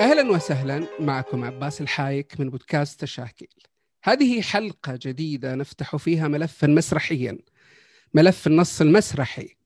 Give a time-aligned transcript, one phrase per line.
[0.00, 3.48] أهلا وسهلا معكم عباس الحايك من بودكاست تشاكيل.
[4.04, 7.38] هذه حلقة جديدة نفتح فيها ملفا مسرحيا
[8.14, 9.56] ملف النص المسرحي.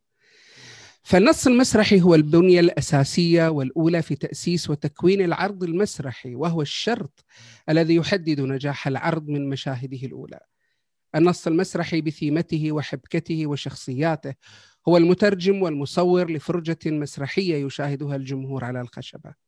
[1.02, 7.24] فالنص المسرحي هو البنية الأساسية والأولى في تأسيس وتكوين العرض المسرحي وهو الشرط
[7.69, 10.41] الذي يحدد نجاح العرض من مشاهده الأولى.
[11.14, 14.34] النص المسرحي بثيمته وحبكته وشخصياته
[14.88, 19.41] هو المترجم والمصور لفرجة مسرحية يشاهدها الجمهور على الخشبة.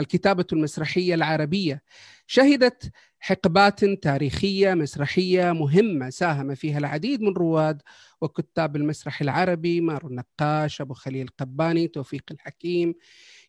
[0.00, 1.82] الكتابة المسرحية العربية.
[2.26, 7.82] شهدت حقبات تاريخية مسرحية مهمة ساهم فيها العديد من رواد
[8.20, 12.94] وكتاب المسرح العربي مارو النقاش أبو خليل قباني توفيق الحكيم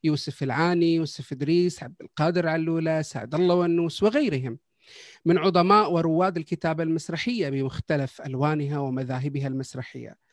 [0.04, 4.60] يوسف العاني يوسف إدريس عبد القادر علولة سعد الله ونوس وغيرهم.
[5.26, 10.29] من عظماء ورواد الكتابة المسرحية بمختلف ألوانها ومذاهبها المسرحية.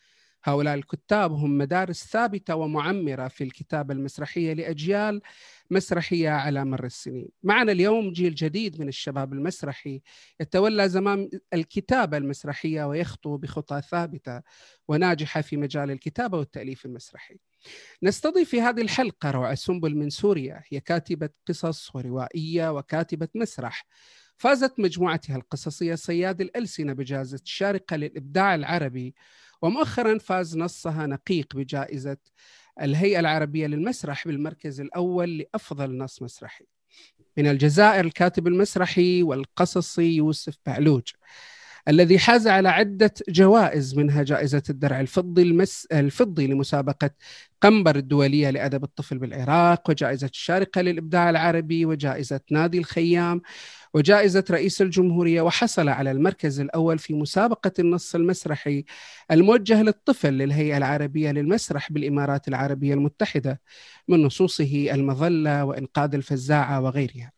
[0.48, 5.22] هؤلاء الكتاب هم مدارس ثابتة ومعمرة في الكتابة المسرحية لأجيال
[5.70, 7.28] مسرحية على مر السنين.
[7.42, 10.02] معنا اليوم جيل جديد من الشباب المسرحي
[10.40, 14.42] يتولى زمام الكتابة المسرحية ويخطو بخطى ثابتة
[14.88, 17.36] وناجحة في مجال الكتابة والتأليف المسرحي.
[18.02, 23.86] نستضيف في هذه الحلقة روعه سنبل من سوريا هي كاتبة قصص وروائية وكاتبة مسرح.
[24.36, 29.14] فازت مجموعتها القصصية صياد الألسنة بجائزة الشارقه للإبداع العربي
[29.62, 32.16] ومؤخرا فاز نصها نقيق بجائزة
[32.82, 36.64] الهيئة العربية للمسرح بالمركز الأول لأفضل نص مسرحي.
[37.36, 41.02] من الجزائر الكاتب المسرحي والقصصي يوسف بعلوج
[41.88, 45.86] الذي حاز على عدة جوائز منها جائزة الدرع الفضي المس...
[45.92, 47.10] الفضي لمسابقة
[47.62, 53.42] قنبر الدولية لأدب الطفل بالعراق وجائزة الشارقة للإبداع العربي وجائزة نادي الخيام
[53.94, 58.84] وجائزة رئيس الجمهورية وحصل على المركز الأول في مسابقة النص المسرحي
[59.30, 63.60] الموجه للطفل للهيئة العربية للمسرح بالإمارات العربية المتحدة
[64.08, 67.35] من نصوصه المظلة وإنقاذ الفزاعة وغيرها.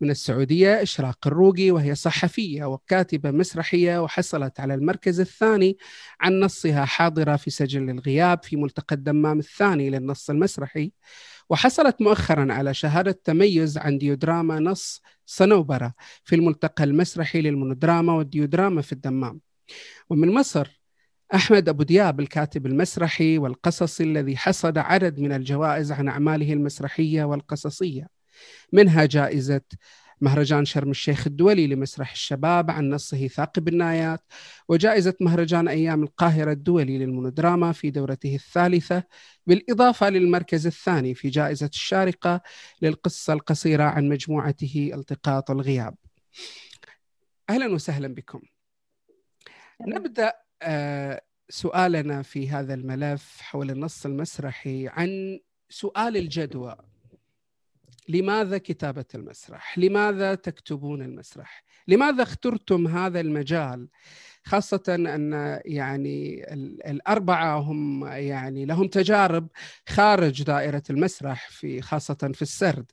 [0.00, 5.76] من السعودية إشراق الروقي وهي صحفية وكاتبة مسرحية وحصلت على المركز الثاني
[6.20, 10.92] عن نصها حاضرة في سجل الغياب في ملتقى الدمام الثاني للنص المسرحي.
[11.50, 18.92] وحصلت مؤخرا على شهادة تميز عن ديودراما نص صنوبرة في الملتقى المسرحي للمونودراما والديودراما في
[18.92, 19.40] الدمام.
[20.10, 20.80] ومن مصر
[21.34, 28.15] أحمد أبو دياب الكاتب المسرحي والقصصي الذي حصد عدد من الجوائز عن أعماله المسرحية والقصصية.
[28.72, 29.60] منها جائزة
[30.20, 34.20] مهرجان شرم الشيخ الدولي لمسرح الشباب عن نصه ثاقب النايات
[34.68, 39.02] وجائزة مهرجان أيام القاهرة الدولي للمونودراما في دورته الثالثة
[39.46, 42.40] بالإضافة للمركز الثاني في جائزة الشارقة
[42.82, 45.94] للقصة القصيرة عن مجموعته التقاط الغياب.
[47.50, 48.40] أهلا وسهلا بكم.
[49.80, 50.32] نبدأ
[50.62, 56.76] آه، سؤالنا في هذا الملف حول النص المسرحي عن سؤال الجدوى.
[58.08, 63.88] لماذا كتابة المسرح؟ لماذا تكتبون المسرح؟ لماذا اخترتم هذا المجال؟
[64.44, 66.44] خاصة أن يعني
[66.90, 69.48] الأربعة هم يعني لهم تجارب
[69.88, 72.92] خارج دائرة المسرح في خاصة في السرد.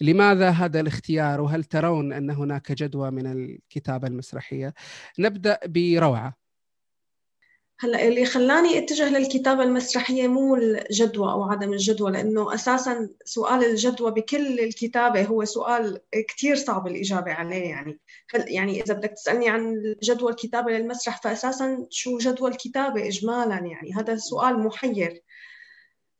[0.00, 4.74] لماذا هذا الاختيار وهل ترون أن هناك جدوى من الكتابة المسرحية؟
[5.18, 6.41] نبدأ بروعة.
[7.82, 14.10] هلا اللي خلاني اتجه للكتابة المسرحية مو الجدوى أو عدم الجدوى لأنه أساسا سؤال الجدوى
[14.10, 18.00] بكل الكتابة هو سؤال كثير صعب الإجابة عليه يعني.
[18.34, 23.94] يعني إذا بدك تسألني عن جدوى الكتابة للمسرح فأساسا شو جدوى الكتابة؟ إجمالا يعني.
[23.94, 25.22] هذا سؤال محير.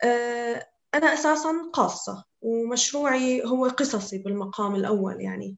[0.04, 5.56] آه، أنا أساسا قاصة ومشروعي هو قصصي بالمقام الأول يعني.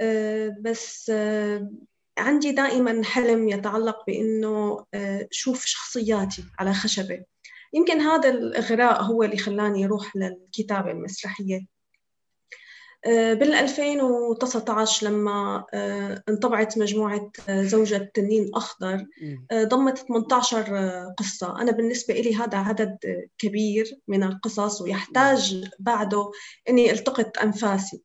[0.00, 1.70] آه، بس آه،
[2.18, 7.24] عندي دائما حلم يتعلق بإنه آه، شوف شخصياتي على خشبة.
[7.72, 11.66] يمكن هذا الاغراء هو اللي خلاني أروح للكتابة المسرحية.
[13.06, 19.06] آه، بال 2019 لما آه، انطبعت مجموعة زوجة تنين أخضر
[19.54, 21.60] ضمت 18 قصة.
[21.60, 22.98] أنا بالنسبة لي هذا عدد
[23.38, 26.30] كبير من القصص ويحتاج بعده
[26.68, 28.02] أني ألتقط أنفاسي.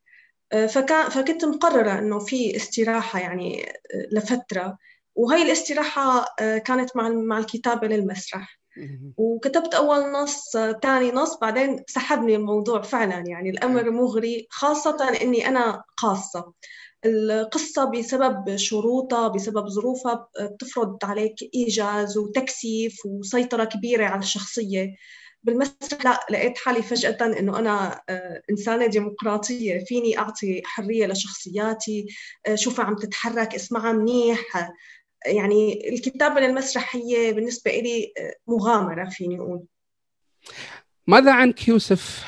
[0.68, 3.72] فكان فكنت مقررة إنه في استراحة يعني
[4.12, 4.78] لفترة.
[5.14, 8.60] وهي الاستراحة كانت مع مع الكتابة للمسرح.
[9.16, 13.24] وكتبت أول نص ثاني نص بعدين سحبني الموضوع فعلا.
[13.26, 16.52] يعني الأمر مغري خاصة إني أنا قاصة.
[17.04, 24.94] القصة بسبب شروطها بسبب ظروفها بتفرض عليك إيجاز وتكثيف وسيطرة كبيرة على الشخصية.
[25.44, 29.84] بالمسرح لا لقيت حالي فجأة إنه أنا آه، إنسانة ديمقراطية.
[29.84, 32.06] فيني أعطي حرية لشخصياتي
[32.46, 34.70] آه، شوفها عم تتحرك اسمعها منيح.
[35.26, 39.62] يعني الكتابة للمسرحية بالنسبة لي آه، مغامرة فيني أقول.
[41.06, 42.24] ماذا عنك يوسف؟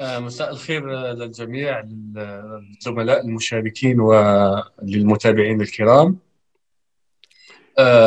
[0.00, 6.18] مساء الخير للجميع للزملاء المشاركين وللمتابعين الكرام.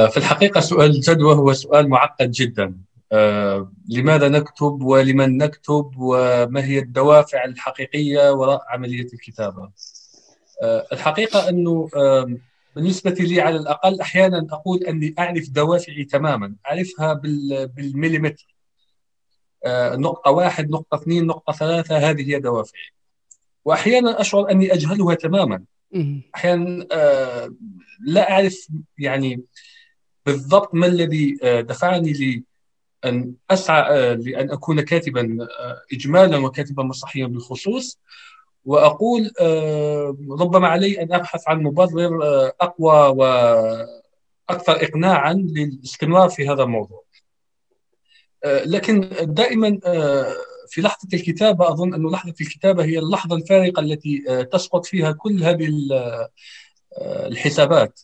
[0.09, 2.75] في الحقيقة سؤال الجدوى هو سؤال معقد جدا.
[3.11, 9.69] آه، لماذا نكتب ولمن نكتب وما هي الدوافع الحقيقية وراء عملية الكتابة؟
[10.63, 11.89] آه، الحقيقة أنه
[12.75, 17.13] بالنسبة لي على الأقل أحيانا أقول أني أعرف دوافعي تماما أعرفها
[17.75, 18.55] بالمليمتر.
[19.65, 22.91] آه، نقطة واحد نقطة اثنين نقطة ثلاثة هذه هي دوافعي.
[23.65, 25.63] وأحيانا أشعر أني أجهلها تماما.
[26.35, 26.87] أحيانا
[28.05, 28.67] لا أعرف
[28.97, 29.43] يعني
[30.25, 32.43] بالضبط ما الذي دفعني لي
[33.05, 37.99] أن أسعى آه، لأن أكون كاتبا آه، إجمالا وكاتبا مسرحيا بالخصوص
[38.65, 42.19] وأقول آه، ربما علي أن أبحث عن مبرر
[42.61, 47.05] أقوى وأكثر إقناعا للاستمرار في هذا الموضوع.
[48.45, 49.79] لكن دائما
[50.67, 55.69] في لحظة الكتابة أظن أن لحظة الكتابة هي اللحظة الفارقة التي تسقط فيها كل هذه
[57.01, 58.01] الحسابات.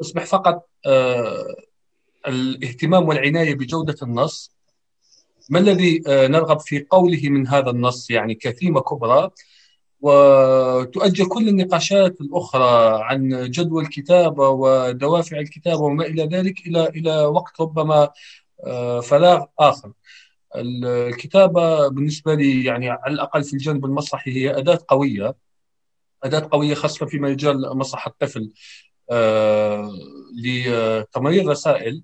[0.00, 0.68] تصبح فقط
[2.26, 4.54] الاهتمام والعناية بجودة النص.
[5.50, 9.30] ما الذي آه، نرغب في قوله من هذا النص؟ يعني كثيمة كبرى.
[10.00, 17.60] وتؤجل كل النقاشات الأخرى عن جدوى الكتابة ودوافع الكتابة وما إلى ذلك إلى إلى وقت
[17.60, 18.10] ربما
[18.66, 19.92] آه، فراغ آخر.
[20.56, 25.34] الكتابة بالنسبة لي يعني على الأقل في الجانب المسرحي هي أداة قوية
[26.24, 28.50] أداة قوية خاصة في مجال مسرح الطفل.
[29.10, 29.90] آه،
[30.44, 32.02] لتمرير رسائل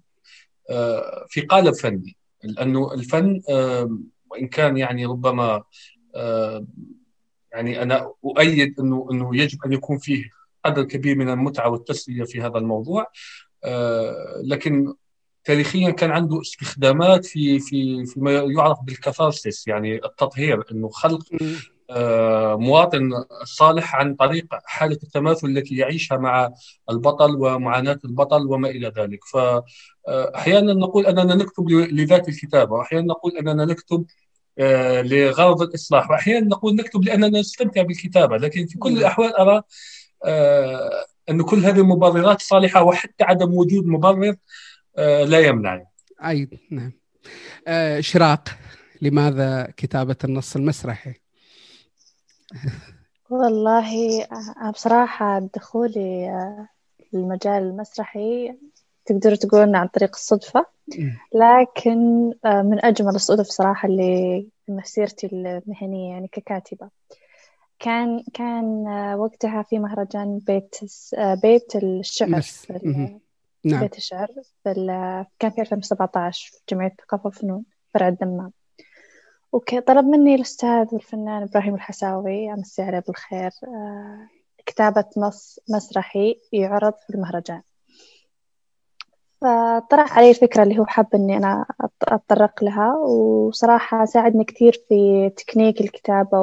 [1.28, 2.16] في قالب فني.
[2.44, 3.42] لأنه الفن
[4.30, 5.62] وإن كان يعني ربما
[7.52, 10.30] يعني أنا أؤيد أنه أنه يجب أن يكون فيه
[10.64, 13.06] قدر كبير من المتعة والتسلية في هذا الموضوع.
[14.44, 14.94] لكن
[15.50, 21.22] تاريخيا كان عنده استخدامات في في فيما يعرف بالكاثارسيس يعني التطهير إنه خلق
[21.90, 23.10] آه، مواطن
[23.44, 26.52] صالح عن طريق حالة التماثل التي يعيشها مع
[26.90, 29.20] البطل ومعاناة البطل وما إلى ذلك.
[29.24, 34.04] فأحيانا نقول أننا نكتب لذات الكتابة وأحيانا نقول أننا نكتب
[34.58, 38.36] آه، لغرض الإصلاح وأحيانا نقول نكتب لأننا نستمتع بالكتابة.
[38.36, 39.62] لكن في كل الأحوال أرى
[40.24, 44.36] آه، أن كل هذه المبررات صالحة وحتى عدم وجود مبرر
[44.96, 45.84] لا يمنع
[46.24, 46.92] أي نعم.
[47.68, 48.48] إشراق
[49.02, 51.14] لماذا كتابة النص المسرحي؟
[53.30, 54.26] والله
[54.72, 56.30] بصراحة دخولي
[57.12, 58.54] للمجال المسرحي
[59.06, 60.66] تقدروا تقولون عن طريق الصدفة.
[61.34, 61.98] لكن
[62.44, 66.88] من أجمل الصدف صراحة اللي في مسيرتي المهنية يعني ككاتبة.
[67.78, 68.84] كان كان
[69.18, 70.76] وقتها في مهرجان بيت
[71.42, 72.42] بيت الشعر.
[73.64, 73.80] نعم.
[73.80, 74.28] بيت الشعر
[75.38, 77.64] كان في 2017 في جمعية الثقافة والفنون
[77.94, 78.52] فرع الدمام.
[79.54, 84.28] okay طلب مني الأستاذ والفنان إبراهيم الحساوي امسي عليه بالخير آه،
[84.66, 87.62] كتابة نص مسرحي يعرض في المهرجان.
[89.40, 91.66] فطرح علي الفكرة اللي هو حاب إني أنا
[92.02, 96.42] أتطرق لها وصراحة ساعدني كثير في تكنيك الكتابة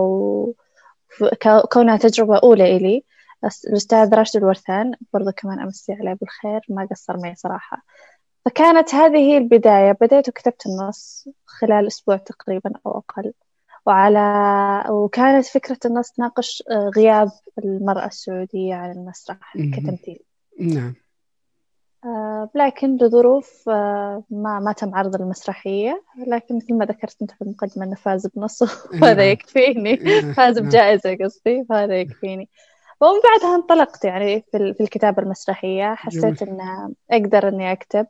[1.22, 3.04] وكونها تجربة أولى إلي.
[3.44, 7.84] الأستاذ راشد الورثان برضو كمان أمسي عليه بالخير ما قصر معي صراحة.
[8.46, 13.34] فكانت هذه هي البداية بديت وكتبت النص خلال أسبوع تقريبا أو أقل.
[13.86, 20.20] وعلى وكانت فكرة النص تناقش آه، غياب المرأة السعودية عن المسرح كتمثيل
[20.60, 20.94] نعم.
[22.06, 26.04] آه، لكن لظروف آه، ما ما تم عرض المسرحية.
[26.28, 29.32] لكن مثل ما ذكرت أنت في المقدمة أنه فاز بنص وهذا نعم.
[29.32, 29.96] يكفيني.
[29.96, 30.34] نعم.
[30.34, 31.66] فاز بجائزة قصدي.
[31.70, 32.50] فهذا يكفيني.
[33.02, 35.96] ومن بعدها انطلقت يعني في الكتابة المسرحية.
[35.96, 38.08] حسيت أن أقدر إني أكتب.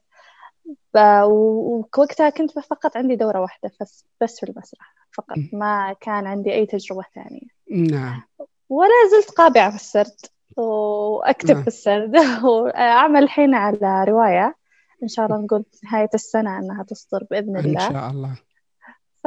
[0.95, 5.37] ووقتها كنت فقط عندي دورة واحدة بس بس في المسرح فقط.
[5.53, 7.47] ما كان عندي أي تجربة ثانية.
[7.91, 8.21] نعم.
[8.69, 10.15] ولا زلت قابعة في السرد
[10.57, 11.61] وأكتب نعم.
[11.61, 12.15] في السرد.
[12.45, 14.55] وأعمل الحين على رواية.
[15.03, 17.87] إن شاء الله نقول نهاية السنة أنها تصدر بإذن الله.
[17.87, 18.37] إن شاء الله.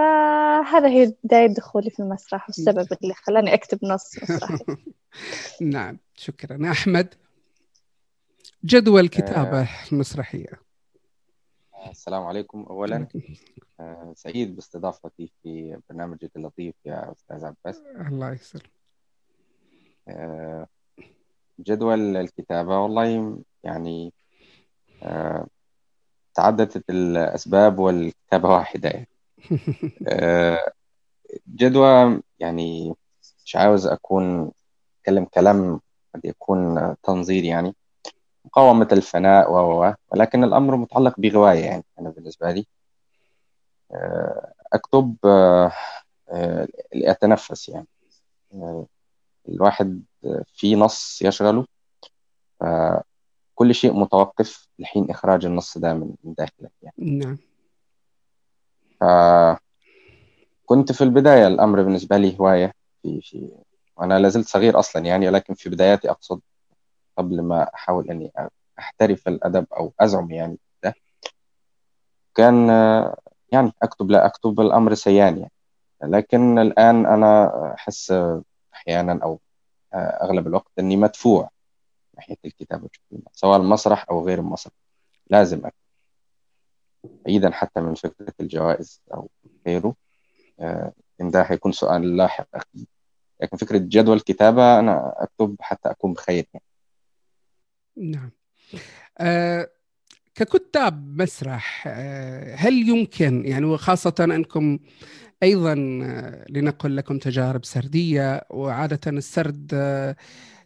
[0.01, 4.65] فهذا هي بداية دخولي في المسرح والسبب اللي خلاني أكتب نص مسرحي.
[5.61, 6.71] نعم شكرا.
[6.71, 7.15] أحمد
[8.65, 10.61] جدول الكتابة المسرحية
[11.91, 12.67] السلام عليكم.
[12.71, 13.07] أولا
[13.81, 17.83] آه، سعيد باستضافتي في برنامجك اللطيف يا أستاذ عباس.
[18.07, 18.71] الله يسر
[20.09, 20.67] آه،
[21.61, 24.13] جدول الكتابة والله يعني
[25.03, 25.47] آه،
[26.35, 29.07] تعددت الأسباب والكتابة واحدة.
[30.01, 30.59] يعني.
[31.49, 32.95] جدوى يعني
[33.45, 34.51] مش عاوز أكون
[35.01, 35.81] أتكلم كلام
[36.15, 37.75] قد يكون تنظير يعني.
[38.45, 42.67] مقاومة الفناء و ولكن الأمر متعلق بغواية يعني أنا بالنسبة لي.
[43.93, 45.73] آه، أكتب آه،
[46.29, 47.87] آه، لأتنفس يعني.
[49.49, 50.03] الواحد
[50.47, 51.67] في نص يشغله
[53.55, 56.95] كل شيء متوقف لحين إخراج النص ده من داخلك يعني.
[56.99, 57.39] نعم.
[60.67, 63.53] كنت في البداية الأمر بالنسبة لي هواية في في
[63.97, 66.41] وأنا لازلت صغير أصلا يعني ولكن في بداياتي أقصد
[67.19, 68.33] قبل ما أحاول أني
[68.79, 70.95] أحترف الأدب أو أزعم يعني ده
[72.35, 72.69] كان
[73.53, 75.53] يعني أكتب لا أكتب الأمر سيان يعني.
[76.03, 78.15] لكن الآن أنا أحس
[78.75, 79.41] أحيانا أو
[79.95, 81.51] أغلب الوقت أني مدفوع
[82.17, 82.89] ناحية الكتابة
[83.33, 84.75] سواء المسرح أو غير المسرح.
[85.31, 85.80] لازم أكتب.
[87.05, 89.31] بعيدا حتى من فكرة الجوائز أو
[89.67, 89.95] غيره.
[90.61, 92.47] آه، إن ده هيكون سؤال لاحق.
[92.55, 92.87] أكيد
[93.43, 96.65] لكن فكرة جدول الكتابة أنا أكتب حتى أكون بخير يعني.
[97.97, 98.31] نعم.
[99.19, 99.71] آه
[100.35, 104.79] ككتاب مسرح آه هل يمكن يعني وخاصة أنكم
[105.43, 110.17] أيضا آه لنقل لكم تجارب سردية وعادة السرد آه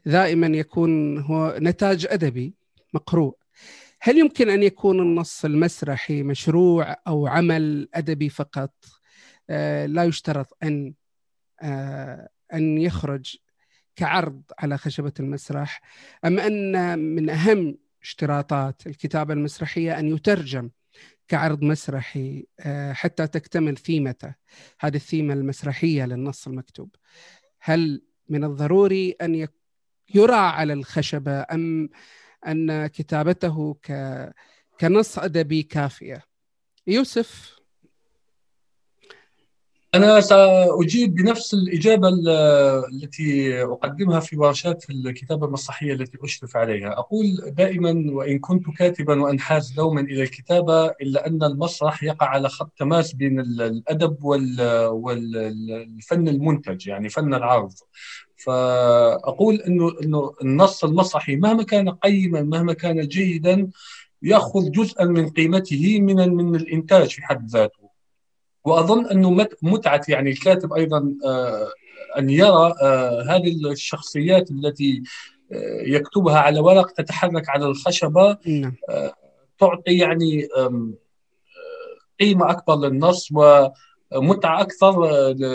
[0.06, 2.54] دائما يكون هو نتاج أدبي
[2.94, 3.36] مقروء.
[4.06, 8.74] هل يمكن أن يكون النص المسرحي مشروع أو عمل أدبي فقط؟
[9.50, 10.94] آه لا يشترط أن
[11.62, 13.36] آه أن يخرج
[13.96, 15.80] كعرض على خشبة المسرح
[16.24, 20.70] أم أن من أهم اشتراطات الكتابة المسرحية أن يترجم
[21.28, 24.34] كعرض مسرحي آه، حتى تكتمل ثيمته.
[24.80, 26.96] هذه الثيمة المسرحية للنص المكتوب.
[27.60, 29.48] هل من الضروري أن
[30.14, 31.88] يرى على الخشبة أم
[32.46, 33.76] أن كتابته
[34.80, 36.24] كنص أدبي كافية.
[36.86, 37.54] يوسف؟
[39.94, 42.08] أنا سأجيب بنفس الإجابة
[42.92, 46.98] التي أقدمها في ورشات الكتابة المسرحية التي أشرف عليها.
[46.98, 52.72] أقول دائما وإن كنت كاتبا وأنحاز دوما إلى الكتابة إلا أن المسرح يقع على خط
[52.78, 54.24] تماس بين الأدب
[54.92, 57.72] والفن المنتج يعني فن العرض.
[58.36, 63.70] فأقول أنه أنه النص المسرحي مهما كان قيما مهما كان جيدا
[64.22, 67.84] يأخذ جزءا من قيمته من من الإنتاج في حد ذاته
[68.64, 71.68] وأظن إنه متعة يعني الكاتب أيضا آه،
[72.18, 75.02] أن يرى آه، هذه الشخصيات التي
[75.52, 78.74] آه، يكتبها على ورق تتحرك على الخشبة نعم.
[79.58, 80.48] تعطي يعني
[82.20, 83.32] قيمة أكبر للنص
[84.12, 84.92] ومتعه أكثر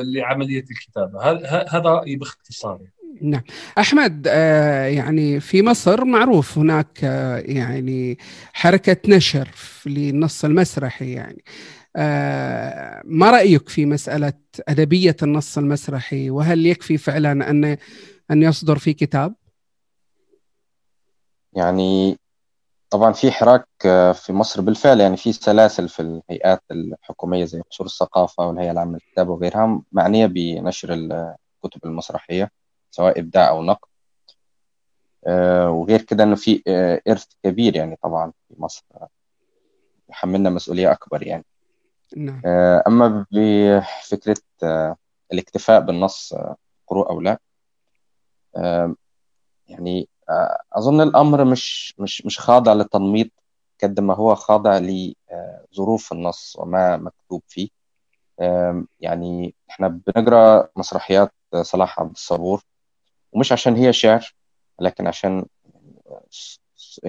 [0.03, 1.22] لعملية الكتابة.
[1.70, 2.79] هذا رايي باختصار
[3.22, 3.41] نعم.
[3.77, 4.25] أحمد
[4.96, 7.03] يعني في مصر معروف هناك
[7.46, 8.18] يعني
[8.53, 9.50] حركة نشر
[9.86, 11.44] للنص المسرحي يعني.
[11.96, 14.34] آه، ما رأيك في مسألة
[14.68, 17.77] أدبية النص المسرحي؟ وهل يكفي فعلا ان
[18.32, 19.36] أن يصدر في كتاب؟
[21.53, 22.18] يعني
[22.89, 27.88] طبعا في حراك آه، في مصر بالفعل يعني في سلاسل في الهيئات الحكومية زي قصور
[27.88, 32.51] الثقافة والهيئة العامة للكتاب وغيرها معنية بنشر الكتب المسرحية
[32.91, 33.89] سواء إبداع أو نقد
[35.27, 36.63] آه، وغير كده إنه في
[37.08, 38.86] إرث كبير يعني طبعا في مصر
[40.10, 41.46] يحملنا مسؤولية أكبر يعني
[42.17, 42.41] نعم.
[42.46, 44.96] آه، أما بفكرة آه،
[45.34, 46.55] الاكتفاء بالنص آه،
[46.88, 47.39] قروء أو لا
[49.67, 50.10] يعني
[50.74, 53.31] أظن الأمر مش مش مش خاضع للتنميط
[53.83, 57.69] قد ما هو خاضع لظروف النص وما مكتوب فيه.
[59.00, 62.62] يعني إحنا بنقرأ مسرحيات صلاح عبد الصبور
[63.31, 64.33] ومش عشان هي شعر
[64.79, 65.45] لكن عشان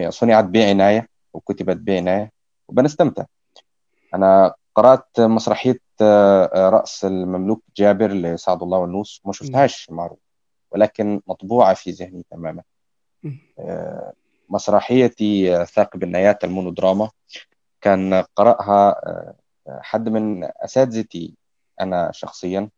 [0.09, 2.33] صنعت بعناية وكتبت بعناية
[2.69, 3.25] وبنستمتع.
[4.15, 10.19] أنا قرأت مسرحية آه، آه، رأس المملوك جابر لسعد الله والنوس ما شفتهاش معروف
[10.71, 12.61] ولكن مطبوعة في ذهني تماما.
[12.61, 12.65] آه،
[14.49, 17.11] مسرحيتي ثاقب النيات المونودراما.
[17.81, 18.97] كان قرأها
[19.69, 21.35] حد من أساتذتي
[21.81, 22.71] أنا شخصيا.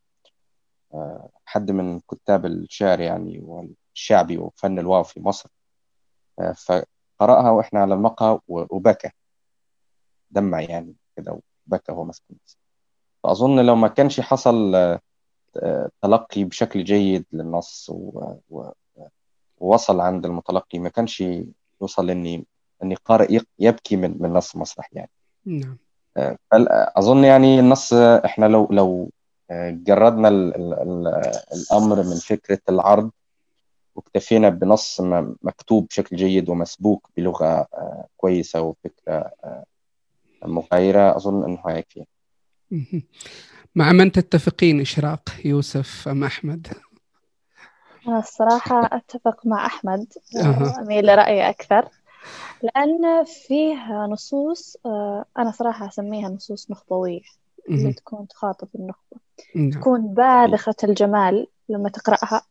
[1.45, 5.49] حد من كتاب الشعر يعني والشعبي وفن الواو في مصر.
[6.57, 9.11] فقرأها وإحنا على المقهى وبكى
[10.31, 12.23] دمع يعني كده بكى هو ماسك
[13.23, 14.75] فأظن لو ما كانش حصل
[15.57, 17.91] آه، تلقي بشكل جيد للنص
[19.63, 21.25] ووصل عند المتلقي ما كانش
[21.81, 22.45] يوصل إني
[22.83, 25.11] إني قارئ يبكي من من نص مسرح يعني.
[25.45, 25.77] نعم.
[26.97, 29.11] أظن يعني النص إحنا لو لو
[29.71, 31.07] جردنا ال ال
[31.55, 33.11] الأمر من فكرة العرض
[33.95, 35.01] واكتفينا بنص
[35.43, 37.67] مكتوب بشكل جيد ومسبوك بلغة
[38.17, 39.33] كويسة وفكرة
[40.45, 42.05] مغايرة أظن إنه هيكفي
[43.75, 46.67] مع من تتفقين إشراق يوسف أم أحمد؟
[48.09, 50.07] أنا الصراحة أتفق مع أحمد
[50.79, 51.89] أميل لرأيي أكثر.
[52.63, 57.21] لأن فيه نصوص آه، أنا صراحة أسميها نصوص نخبوية
[57.69, 59.17] اللي تكون تخاطب النخبة.
[59.55, 59.71] نعم.
[59.71, 62.43] تكون باذخة الجمال لما تقرأها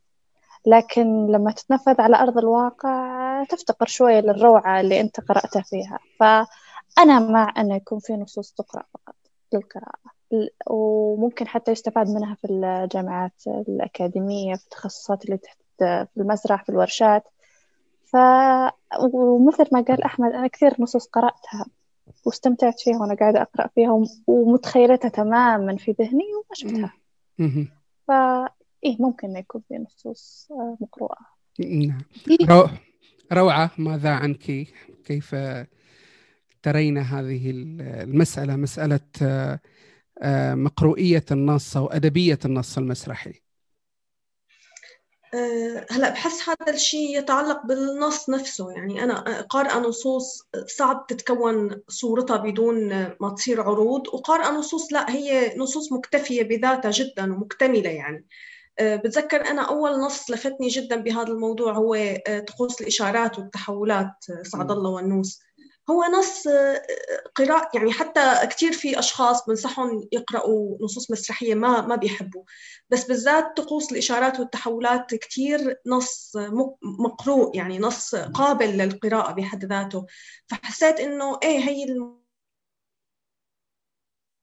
[0.65, 5.99] لكن لما تتنفذ على أرض الواقع تفتقر شوية للروعة اللي أنت قرأتها فيها.
[6.19, 9.15] فأنا مع أنه يكون في نصوص تقرأ فقط
[9.53, 10.20] للقراءة.
[10.67, 17.23] وممكن حتى يستفاد منها في الجامعات الأكاديمية في التخصصات اللي تحت في المسرح في الورشات.
[18.05, 18.15] ف
[19.13, 21.65] ومثل ما قال أحمد أنا كثير نصوص قرأتها
[22.25, 26.93] واستمتعت فيها وأنا قاعدة أقرأ فيها ومتخيلتها تماما في ذهني وما شفتها
[28.07, 28.49] فا
[28.83, 30.47] إيه ممكن يكون في نصوص
[30.81, 31.17] مقروءة.
[31.59, 32.01] نعم.
[32.49, 32.67] رو...
[33.33, 34.67] روعة ماذا عنك
[35.05, 35.35] كيف
[36.63, 38.99] ترين هذه المسألة مسألة
[40.21, 43.41] آه، مقروئية النص أو أدبية النص المسرحي.
[45.33, 48.71] آه، هلا بحس هذا الشيء يتعلق بالنص نفسه.
[48.71, 50.47] يعني أنا قارئه نصوص
[50.77, 52.89] صعب تتكون صورتها بدون
[53.21, 58.27] ما تصير عروض وقارئه نصوص لا هي نصوص مكتفية بذاتها جدا ومكتملة يعني.
[58.79, 61.97] آه، بتذكر أنا أول نص لفتني جدا بهذا الموضوع هو
[62.47, 64.13] طقوس الإشارات والتحولات
[64.43, 65.41] سعد الله والنوس
[65.91, 66.81] هو نص آه،
[67.35, 72.43] قراءة يعني حتى كثير في أشخاص بنصحهم يقرأوا نصوص مسرحية ما ما بيحبوا.
[72.89, 76.33] بس بالذات طقوس الإشارات والتحولات كثير نص
[76.99, 80.05] مقروء يعني نص قابل للقراءة بحد ذاته.
[80.47, 81.85] فحسيت إنه إيه هي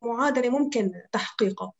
[0.02, 1.72] المعادلة ممكن تحقيقها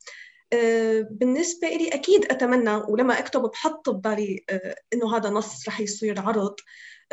[0.53, 6.21] آه، بالنسبة لي أكيد أتمنى ولما أكتب بحط ببالي آه، إنه هذا نص رح يصير
[6.21, 6.55] عرض.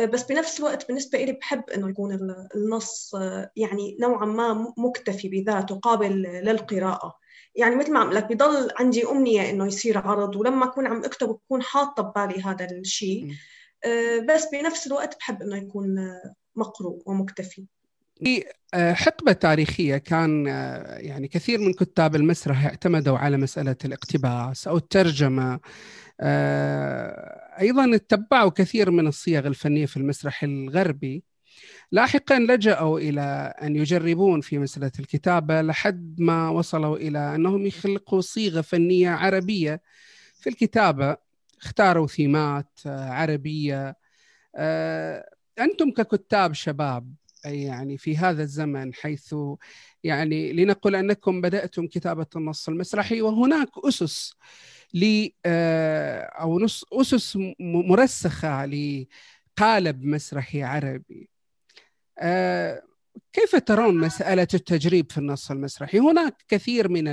[0.00, 3.14] بس بنفس الوقت بالنسبة لي بحب إنه يكون النص
[3.56, 7.18] يعني نوعا ما مكتفي بذاته قابل للقراءة.
[7.56, 11.28] يعني مثل ما عم لك بضل عندي أمنية إنه يصير عرض ولما أكون عم أكتب
[11.28, 13.34] بكون حاطة ببالي هذا الشيء
[13.84, 15.96] آه، بس بنفس الوقت بحب إنه يكون
[16.56, 17.66] مقروء ومكتفي.
[18.24, 24.68] في آه، حقبة تاريخية كان آه، يعني كثير من كتاب المسرح اعتمدوا على مسألة الاقتباس
[24.68, 25.60] أو الترجمة.
[27.60, 31.24] أيضا اتبعوا كثير من الصيغ الفنية في المسرح الغربي.
[31.92, 38.60] لاحقا لجأوا إلى أن يجربون في مسألة الكتابة لحد ما وصلوا إلى أنهم يخلقوا صيغة
[38.60, 39.82] فنية عربية
[40.40, 41.16] في الكتابة.
[41.62, 43.96] اختاروا ثيمات آه، عربية.
[44.56, 49.34] آه، أنتم ككتاب شباب يعني في هذا الزمن حيث
[50.04, 54.34] يعني لنقل أنكم بدأتم كتابة النص المسرحي وهناك أسس
[54.96, 61.28] ل آه، أو نص أسس مرسخة لقالب مسرحي عربي
[62.18, 62.82] آه،
[63.32, 67.04] كيف ترون مسألة التجريب في النص المسرحي؟ هناك كثير من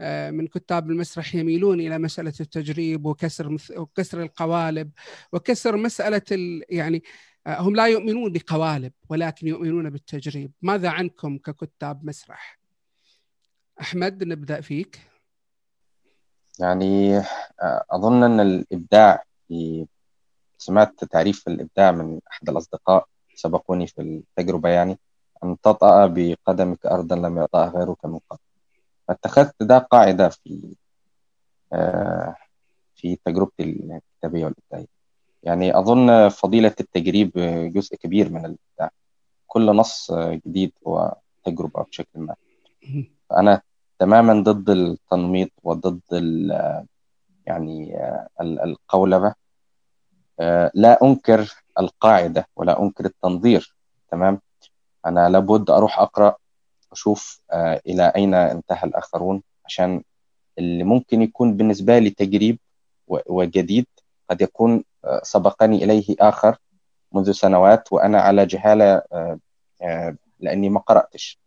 [0.00, 4.90] آه، من كتاب المسرح يميلون إلى مسألة التجريب وكسر وكسر القوالب
[5.32, 6.22] وكسر مسألة
[6.70, 7.02] يعني
[7.48, 12.58] هم لا يؤمنون بقوالب ولكن يؤمنون بالتجريب، ماذا عنكم ككتاب مسرح؟
[13.80, 15.13] أحمد نبدأ فيك.
[16.60, 17.18] يعني
[17.62, 19.86] آه، أظن أن الإبداع في
[20.58, 24.98] سمعت تعريف الإبداع من أحد الأصدقاء سبقوني في التجربة يعني
[25.44, 28.40] أن تطأ بقدمك أرضا لم يطأها غيرك من قبل.
[29.08, 30.76] فاتخذت ده قاعدة في
[31.72, 32.36] آه،
[32.94, 34.86] في تجربتي الكتابية والإبداعية.
[35.42, 37.32] يعني أظن فضيلة التجريب
[37.74, 38.90] جزء كبير من الإبداع.
[39.46, 41.14] كل نص جديد هو
[41.44, 42.34] تجربة بشكل ما.
[43.30, 43.62] فأنا
[43.98, 46.00] تماما ضد التنميط وضد
[47.46, 47.96] يعني
[48.40, 49.34] القولبة.
[50.40, 53.76] آه، لا أنكر القاعدة ولا أنكر التنظير
[54.10, 54.40] تمام؟
[55.06, 56.36] أنا لابد أروح أقرأ
[56.92, 60.02] أشوف آه، إلى أين انتهى الآخرون عشان
[60.58, 62.58] اللي ممكن يكون بالنسبة لي تجريب
[63.08, 63.86] وجديد
[64.30, 66.56] قد يكون آه، سبقني إليه آخر
[67.12, 69.02] منذ سنوات وأنا على جهالة
[70.40, 71.38] لأني ما قرأتش.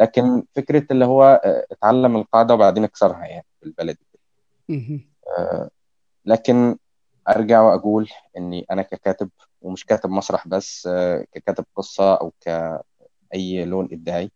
[0.00, 4.06] لكن فكرة اللي هو آه، اتعلم القاعدة وبعدين اكسرها يعني بالبلدي
[5.38, 5.70] آه،
[6.24, 6.76] لكن
[7.28, 9.30] ارجع واقول اني أنا ككاتب
[9.62, 14.30] ومش كاتب مسرح بس آه، ككاتب قصة أو كأي لون إبداعي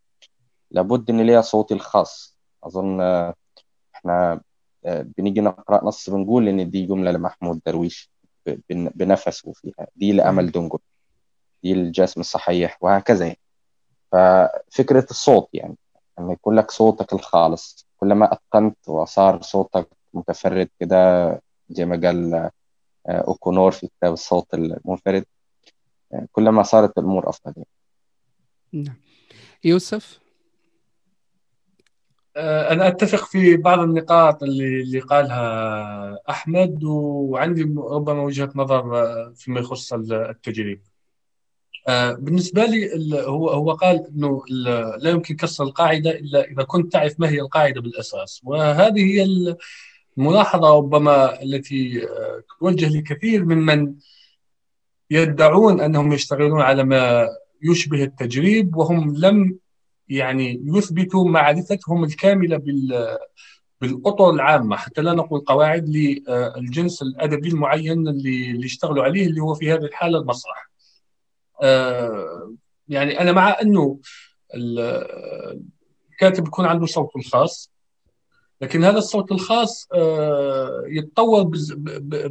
[0.70, 2.38] لابد إن ليا صوتي الخاص.
[2.64, 3.00] أظن
[3.94, 4.40] إحنا
[4.84, 8.10] بنيجي نقرأ نص بنقول إن دي جملة لمحمود درويش
[8.70, 9.86] بنفسه فيها.
[9.96, 10.78] دي لأمل دنجل
[11.64, 13.38] تبديل الجسم الصحيح وهكذا يعني.
[14.14, 15.76] ففكرة الصوت يعني
[16.18, 21.30] أن يكون لك صوتك الخالص كلما أتقنت وصار صوتك متفرد كده
[21.70, 22.50] زي ما قال آه،
[23.08, 25.24] أوكونور في كتاب الصوت المنفرد
[26.14, 27.68] آه، كلما صارت الأمور أفضل يعني.
[28.72, 28.96] نعم
[29.64, 30.20] يوسف
[32.36, 39.60] آه، أنا أتفق في بعض النقاط اللي اللي قالها أحمد وعندي ربما وجهة نظر فيما
[39.60, 40.82] يخص التجريب.
[42.18, 42.90] بالنسبة لي
[43.26, 44.42] هو هو قال أنه
[44.98, 49.26] لا يمكن كسر القاعدة إلا إذا كنت تعرف ما هي القاعدة بالأساس وهذه هي
[50.18, 52.08] الملاحظة ربما التي
[52.60, 53.94] توجه لكثير ممن
[55.10, 57.28] يدعون أنهم يشتغلون على ما
[57.62, 59.58] يشبه التجريب وهم لم
[60.08, 63.16] يعني يثبتوا معرفتهم الكاملة بال
[63.80, 69.54] بالأطر العامة حتى لا نقول قواعد للجنس الأدبي المعين اللي اللي يشتغلوا عليه اللي هو
[69.54, 70.70] في هذه الحالة المسرح.
[71.62, 72.54] آه،
[72.88, 73.98] يعني أنا مع أنه
[74.54, 77.74] الكاتب يكون عنده صوته الخاص
[78.60, 81.50] لكن هذا الصوت الخاص آه، يتطور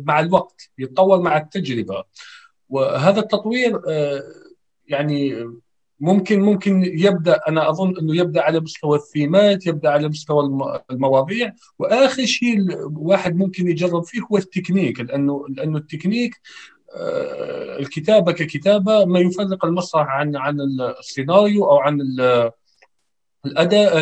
[0.05, 2.03] مع الوقت يتطور مع التجربة.
[2.69, 4.23] وهذا التطوير آه،
[4.87, 5.45] يعني
[5.99, 10.43] ممكن ممكن يبدأ أنا أظن أنه يبدأ على مستوى الثيمات يبدأ على مستوى
[10.91, 11.53] المواضيع.
[11.79, 16.41] وآخر شيء الواحد ممكن يجرب فيه هو التكنيك لأنه لأنه التكنيك
[17.79, 20.57] الكتابة ككتابة ما يفرق المسرح عن عن
[20.99, 22.01] السيناريو أو عن
[23.45, 24.01] الأداء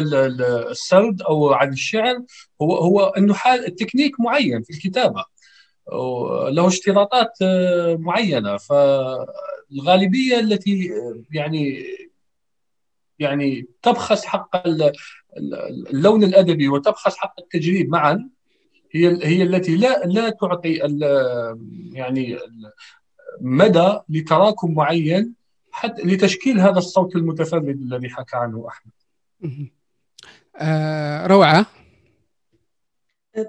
[0.71, 2.23] السرد أو عن الشعر.
[2.62, 5.25] هو هو إنه حال التكنيك معين في الكتابة.
[6.49, 8.58] له اشتراطات آه، معينة.
[8.58, 11.84] فالغالبية التي آه، يعني
[13.19, 14.67] يعني تبخس حق
[15.93, 18.30] اللون الأدبي وتبخس حق التجريب معا
[18.91, 20.73] هي هي التي لا لا تعطي
[21.93, 22.38] يعني
[23.41, 25.34] مدى لتراكم معين
[25.71, 28.91] حتى لتشكيل هذا الصوت المتفرد الذي حكى عنه أحمد.
[30.56, 31.65] آه روعة.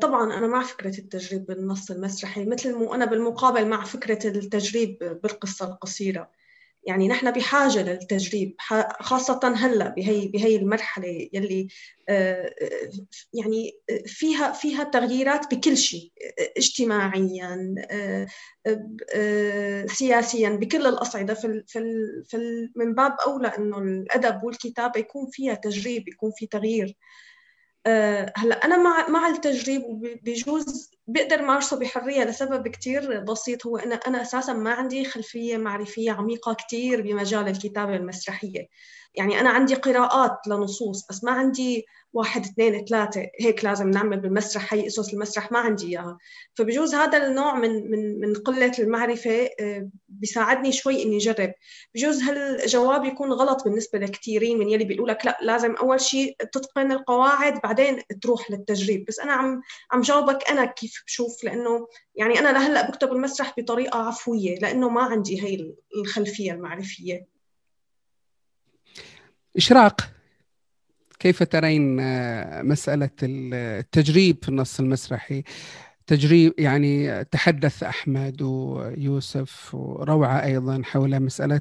[0.00, 6.31] طبعا أنا مع فكرة التجريب بالنص المسرحي مثل أنا بالمقابل مع فكرة التجريب بالقصة القصيرة.
[6.85, 8.55] يعني نحن بحاجة للتجريب
[9.01, 11.68] خاصة هلأ بهي بهي المرحلة يلي
[12.09, 12.55] آه،
[13.35, 13.73] يعني
[14.07, 16.12] فيها فيها تغييرات بكل شيء
[16.57, 18.27] اجتماعيا آه،
[19.14, 21.35] آه، سياسيا بكل الأصعدة.
[21.35, 22.38] في في
[22.77, 26.87] من باب أولى إنه الأدب والكتابة يكون فيها تجريب يكون في تغيير.
[26.87, 26.97] آه،
[28.37, 34.23] هلا أنا مع مع التجريب وبجوز بقدر مارسه بحرية لسبب كتير بسيط هو أنا أنا
[34.23, 38.68] أساسا ما عندي خلفية معرفية عميقة كتير بمجال الكتابة المسرحية.
[39.14, 44.75] يعني أنا عندي قراءات لنصوص بس ما عندي واحد اثنين ثلاثة هيك لازم نعمل بالمسرح.
[44.75, 46.18] هي أسس المسرح ما عندي إياها.
[46.55, 51.55] فبجوز هذا النوع من من من قلة المعرفة آه، بيساعدني شوي إني أجرب.
[51.94, 56.92] بجوز هالجواب يكون غلط بالنسبة لكثيرين من يلي بيقولوا لك لا لازم أول شيء تتقن
[56.92, 59.05] القواعد بعدين تروح للتجريب.
[59.05, 63.98] بس أنا عم عم جاوبك أنا كيف بشوف لأنه يعني أنا لهلأ بكتب المسرح بطريقة
[63.98, 67.27] عفوية لأنه ما عندي هي الخلفية المعرفية.
[69.57, 70.12] إشراق
[71.22, 75.42] كيف ترين آه، مسألة التجريب في النص المسرحي؟
[76.06, 81.61] تجريب يعني تحدث أحمد ويوسف وروعة أيضا حول مسألة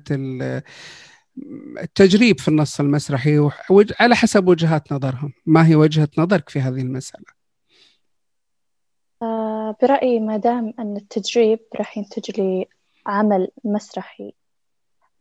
[1.81, 3.49] التجريب في النص المسرحي
[3.99, 5.33] على حسب وجهات نظرهم.
[5.45, 7.25] ما هي وجهة نظرك في هذه المسألة؟
[9.21, 12.65] آه، برأيي ما دام أن التجريب راح ينتج لي
[13.05, 14.33] عمل مسرحي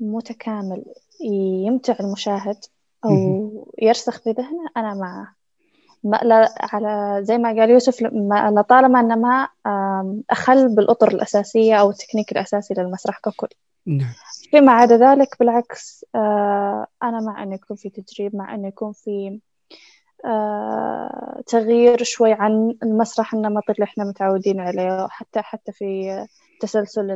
[0.01, 0.85] متكامل
[1.65, 2.65] يمتع المشاهد
[3.05, 3.40] أو
[3.83, 5.35] يرسخ في ذهنه أنا معه
[6.05, 9.49] ما لا على زي ما قال يوسف ما لطالما أنه ما
[10.31, 13.49] أخل بالأطر الأساسية أو التكنيك الأساسي للمسرح ككل.
[13.87, 14.13] نعم.
[14.51, 19.41] فيما عدا ذلك بالعكس آه، أنا مع أنه يكون في تجريب مع أنه يكون في
[20.25, 26.27] آه، تغيير شوي عن المسرح النمطي اللي إحنا متعودين عليه حتى حتى في
[26.61, 27.11] تسلسل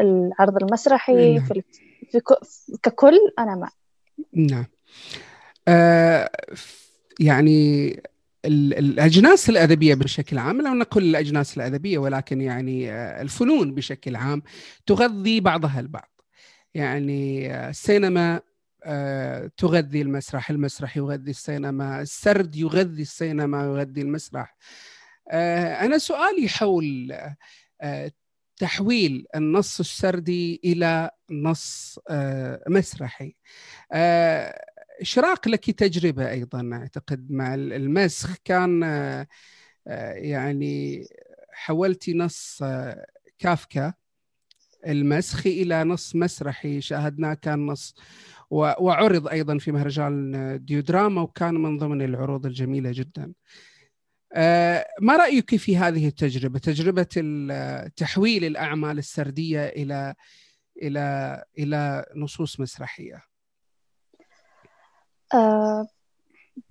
[0.00, 1.44] العرض المسرحي نعم.
[1.44, 1.62] في,
[2.10, 2.20] في
[2.82, 3.70] ككل أنا مع.
[4.32, 4.66] نعم.
[5.68, 6.30] آه
[7.20, 7.90] يعني
[8.44, 14.42] الأجناس الأدبية بشكل عام لو نقول الأجناس الأدبية ولكن يعني آه، الفنون بشكل عام
[14.86, 16.20] تغذي بعضها البعض.
[16.74, 18.40] يعني آه، السينما
[19.56, 24.56] تغذي المسرح المسرح يغذي السينما السرد يغذي السينما يغذي المسرح.
[25.80, 27.16] أنا سؤالي حول
[28.56, 31.98] تحويل النص السردي إلى نص
[32.68, 33.34] مسرحي.
[35.00, 39.26] آه، إشراق لك تجربة أيضا أعتقد مع المسخ كان آه،
[40.12, 41.04] يعني
[41.52, 42.62] حولتي نص
[43.38, 43.94] كافكا
[44.86, 47.94] المسخ إلى نص مسرحي شاهدناه كان نص
[48.50, 53.32] وعرض أيضا في مهرجان ديودراما وكان من ضمن العروض الجميلة جدا.
[54.32, 57.02] آه، ما رأيك في هذه التجربة؟ تجربة
[57.96, 60.14] تحويل الأعمال السردية إلى
[60.82, 63.29] إلى إلى نصوص مسرحية.
[65.34, 65.86] آه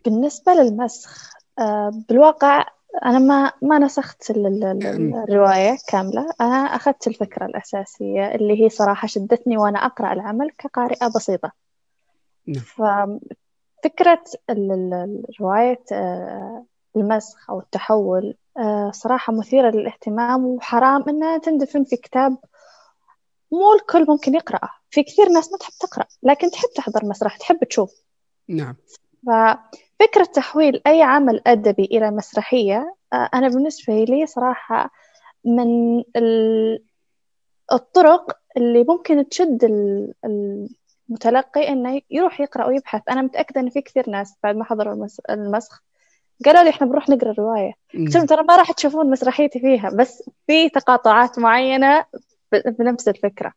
[0.06, 2.66] بالنسبة للمسخ آه بالواقع
[3.06, 6.30] أنا ما ما نسخت الرواية كاملة.
[6.42, 11.52] أنا أخذت الفكرة الأساسية اللي هي صراحة شدتني وأنا أقرأ العمل كقارئة بسيطة.
[12.48, 12.64] نعم.
[12.64, 22.38] ففكرة الرواية آه، المسخ أو التحول آه، صراحة مثيرة للاهتمام وحرام إنها تندفن في كتاب
[23.52, 24.70] مو الكل ممكن يقرأه.
[24.90, 27.92] في كثير ناس ما تحب تقرأ لكن تحب تحضر مسرح تحب تشوف.
[28.50, 28.76] نعم.
[29.28, 34.92] ففكرة تحويل أي عمل أدبي إلى مسرحية آه، أنا بالنسبة لي صراحة
[35.46, 36.04] من
[37.72, 39.64] الطرق اللي ممكن تشد
[41.10, 43.02] المتلقي إنه يروح يقرأ ويبحث.
[43.10, 45.82] أنا متأكدة إن في كثير ناس بعد ما حضروا المسخ
[46.46, 50.30] قالوا لي إحنا بنروح نقرأ الرواية قلت لهم ترى ما راح تشوفون مسرحيتي فيها بس
[50.48, 52.06] في تقاطعات معينة
[52.66, 53.54] بنفس الفكرة.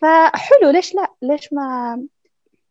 [0.00, 2.06] فحلو ليش لا؟ ليش ما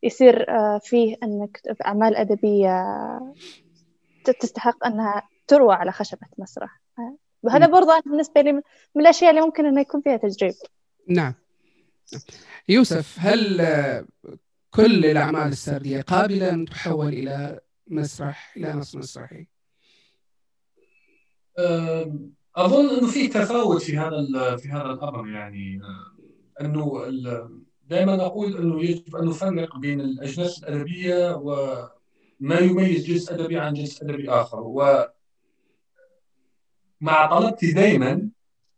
[0.06, 2.84] يصير آه، فيه أنك أعمال أدبية
[4.40, 6.80] تستحق أنها تروى على خشبة مسرح.
[7.42, 8.62] وهذا برضه بالنسبة لي من
[8.96, 10.54] الأشياء اللي ممكن أنه يكون فيها تجريب.
[11.08, 11.34] نعم.
[12.68, 13.60] يوسف هل
[14.70, 19.46] كل الأعمال السردية قابلة أن تحول إلى مسرح إلى نص مسرحي؟
[22.56, 27.06] أظن أنه في تفاوت في هذا في هذا الأمر يعني آه، أنه
[27.86, 34.02] دائما أقول أنه يجب أن نفرق بين الأجناس الأدبية وما يميز جنس أدبي عن جنس
[34.02, 34.60] أدبي آخر.
[34.60, 35.04] و
[37.00, 38.28] مع طلبتي دائما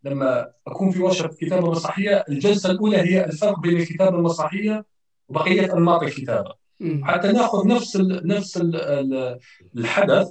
[0.05, 4.85] لما أكون في ورشه كتابه مسرحيه الجلسة الأولى هي الفرق بين الكتابه المسرحية
[5.29, 6.55] وبقية أنماط الكتابه
[7.03, 9.39] حتى نأخذ نفس ال نفس ال
[9.77, 10.29] الحدث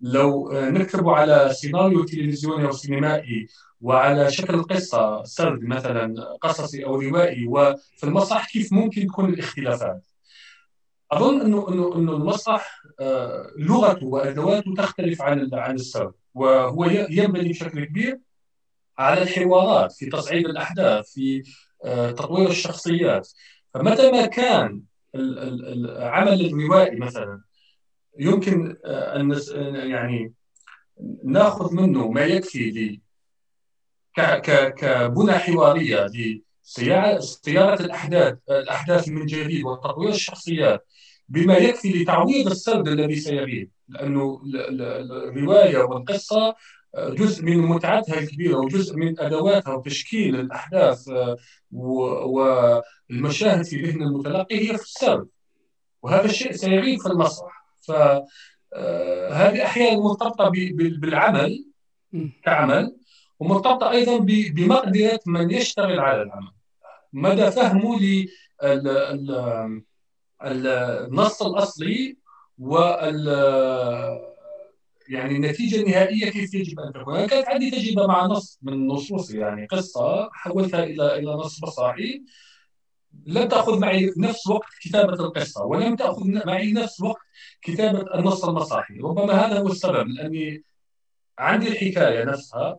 [0.00, 3.46] لو نكتبه على سيناريو تلفزيوني أو سينمائي
[3.82, 10.06] وعلى شكل قصة سرد مثلا قصصي أو روائي وفي المسرح كيف ممكن تكون الاختلافات.
[11.12, 17.84] أظن أنه أنه أنه المسرح آه، لغته وأدواته تختلف عن عن السرد وهو ينبني بشكل
[17.84, 18.20] كبير
[18.98, 21.42] على الحوارات في تصعيد الأحداث في
[21.84, 23.28] آه، تطوير الشخصيات.
[23.74, 24.82] فمتى ما كان
[25.14, 27.40] العمل الروائي مثلا
[28.18, 29.40] يمكن آه، أن
[29.90, 30.34] يعني
[31.24, 33.00] ناخذ منه ما يكفي
[34.16, 36.06] كبنى حوارية
[36.78, 40.86] لصياغه الأحداث الأحداث من جديد وتطوير الشخصيات
[41.28, 46.54] بما يكفي لتعويض السرد الذي سيغيب لأنه الرواية والقصة
[46.98, 51.10] جزء من متعتها الكبيرة وجزء من أدواتها وتشكيل الأحداث
[51.70, 55.28] والمشاهد في ذهن المتلقي هي في السرد.
[56.02, 57.66] وهذا الشيء سيغيب في المسرح.
[57.80, 58.22] فهذه
[58.74, 61.64] آه، أحيانا مرتبطة بالعمل
[62.44, 62.96] كعمل
[63.42, 64.18] ومرتبطة أيضا
[64.54, 66.52] بمقدرة من يشتغل على العمل
[67.12, 67.98] مدى فهمه
[70.44, 72.16] للنص الأصلي
[72.58, 73.28] وال
[75.08, 77.16] يعني النتيجه النهائيه كيف يجب أن تكون.
[77.16, 82.22] أنا كانت عندي تجربة مع نص من نصوصي يعني قصة حولتها إلى إلى نص مسرحي
[83.26, 87.22] لم تأخذ معي نفس وقت كتابة القصة ولم تأخذ معي نفس وقت
[87.62, 90.64] كتابة النص المسرحي ربما هذا هو السبب لأني
[91.38, 92.78] عندي الحكاية نفسها.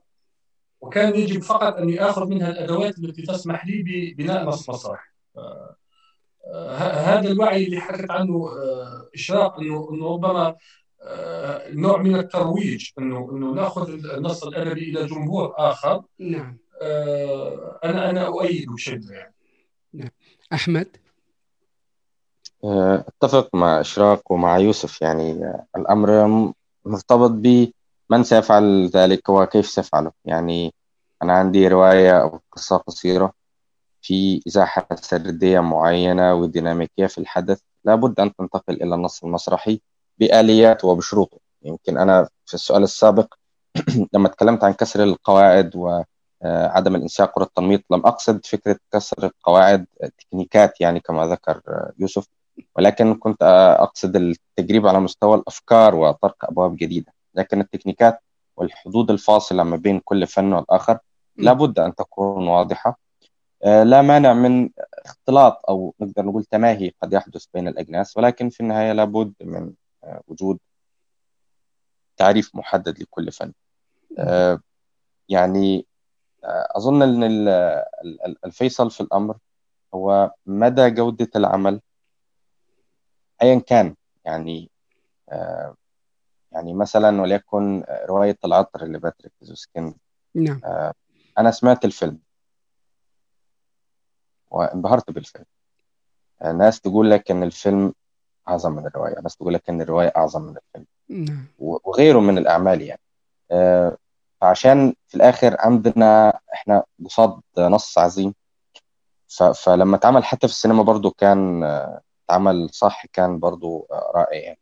[0.84, 7.32] وكان يجب فقط اني اخذ منها الأدوات التي تسمح لي ببناء نص مسرح آه، هذا
[7.32, 10.56] الوعي اللي حكت عنه آه، إشراق إنه إنه ربما
[11.02, 16.04] آه، نوع من الترويج إنه إنه نأخذ النص الأدبي إلى جمهور آخر.
[16.20, 16.58] نعم.
[17.84, 19.34] أنا أنا أؤيد بشدة يعني.
[19.94, 20.10] نعم.
[20.54, 20.88] أحمد؟
[22.64, 26.10] أتفق مع إشراق ومع يوسف يعني الأمر
[26.86, 27.72] مرتبط ب
[28.10, 30.74] من سيفعل ذلك وكيف سيفعله؟ يعني
[31.24, 33.34] أنا عندي رواية أو قصة قصيرة
[34.02, 37.60] في إزاحة سردية معينة وديناميكية في الحدث.
[37.86, 39.82] لابد أن تنتقل إلى النص المسرحي
[40.20, 43.34] بآليات وبشروطه يمكن أنا في السؤال السابق
[44.14, 49.86] لما تكلمت عن كسر القواعد وعدم الانساق والتنميط لم أقصد فكرة كسر القواعد
[50.20, 51.62] تكنيكات يعني كما ذكر
[52.00, 52.28] يوسف
[52.76, 53.44] ولكن كنت
[53.80, 57.14] أقصد التجريب على مستوى الأفكار وطرق أبواب جديدة.
[57.36, 58.20] لكن التكنيكات
[58.58, 61.00] والحدود الفاصلة ما بين كل فن والآخر
[61.38, 63.00] لابد أن تكون واضحة.
[63.64, 64.70] آه، لا مانع من
[65.06, 70.22] اختلاط أو نقدر نقول تماهي قد يحدث بين الأجناس ولكن في النهاية لابد من آه،
[70.28, 70.60] وجود
[72.18, 73.54] تعريف محدد لكل فن.
[74.20, 74.60] آه،
[75.30, 75.86] يعني
[76.76, 77.24] أظن أن
[78.46, 79.38] الفيصل في الأمر
[79.94, 81.82] هو مدى جودة العمل
[83.42, 83.96] أيا كان.
[84.26, 84.70] يعني
[85.30, 85.76] آه،
[86.54, 89.96] يعني مثلا وليكن رواية العطر اللي باتريك زوسكين
[90.36, 90.62] نعم.
[90.66, 90.94] آه،
[91.38, 92.20] أنا سمعت الفيلم.
[94.52, 95.46] وانبهرت بالفيلم.
[96.42, 97.94] آه، ناس تقول لك إن الفيلم
[98.48, 99.20] أعظم من الرواية.
[99.22, 100.86] ناس تقول لك إن الرواية أعظم من الفيلم.
[101.10, 101.46] نعم.
[101.60, 103.00] وغيره من الأعمال يعني.
[104.42, 108.34] فعشان في الآخر عندنا إحنا قصاد نص عظيم.
[109.64, 111.64] فلما اتعمل حتى في السينما برضو كان
[112.26, 114.60] اتعمل صح كان برضو رائع يعني.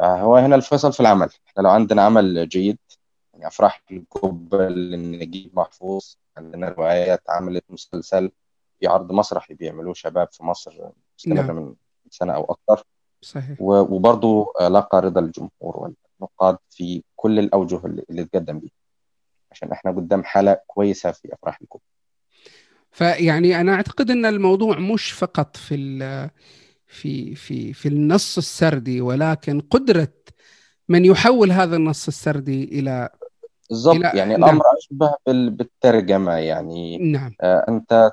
[0.00, 1.28] هو هنا الفيصل في العمل.
[1.46, 2.78] إحنا لو عندنا عمل جيد
[3.32, 8.32] يعني أفراح الجبل نجيب محفوظ عندنا روايات عملت مسلسل
[8.80, 10.72] في عرض مسرحي بيعملوه شباب في مصر
[11.18, 11.56] مستمر نعم.
[11.56, 11.74] من
[12.10, 12.84] سنة أو أكثر.
[13.20, 13.56] صحيح.
[13.60, 15.52] وبرضه لقى رضا الجمهور
[16.20, 18.68] والنقاد في كل الأوجه اللي, تقدم بيه.
[19.52, 21.80] عشان إحنا قدام حاله كويسة في أفراح الجبل
[22.90, 25.74] فيعني أنا أعتقد إن الموضوع مش فقط في
[26.92, 30.12] في في في النص السردي ولكن قدرة
[30.88, 33.08] من يحول هذا النص السردي إلى
[33.70, 34.12] بالضبط إلى...
[34.14, 34.44] يعني نعم.
[34.44, 38.12] الامر أشبه بالترجمة يعني نعم آه أنت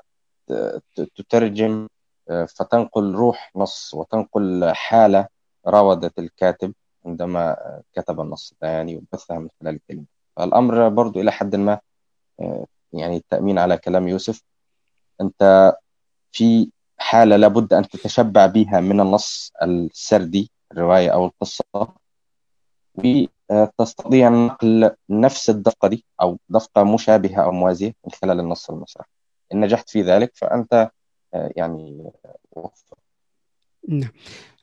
[1.16, 1.88] تترجم
[2.30, 5.28] آه فتنقل روح نص وتنقل حالة
[5.68, 6.74] راودت الكاتب
[7.06, 7.58] عندما
[7.94, 11.80] كتب النص ده يعني وبثها من خلال الكلمة فالأمر برضو إلى حد ما
[12.40, 14.42] آه يعني التأمين على كلام يوسف
[15.22, 15.74] أنت
[16.32, 21.64] في حالة لابد أن تتشبع بها من النص السردي الرواية أو القصة.
[22.96, 29.10] وتستطيع نقل نفس الدفقة دي أو دفقة مشابهة أو موازية من خلال النص المسرحي
[29.54, 30.92] إن نجحت في ذلك فأنت
[31.34, 32.12] آه، يعني
[33.88, 34.12] نعم.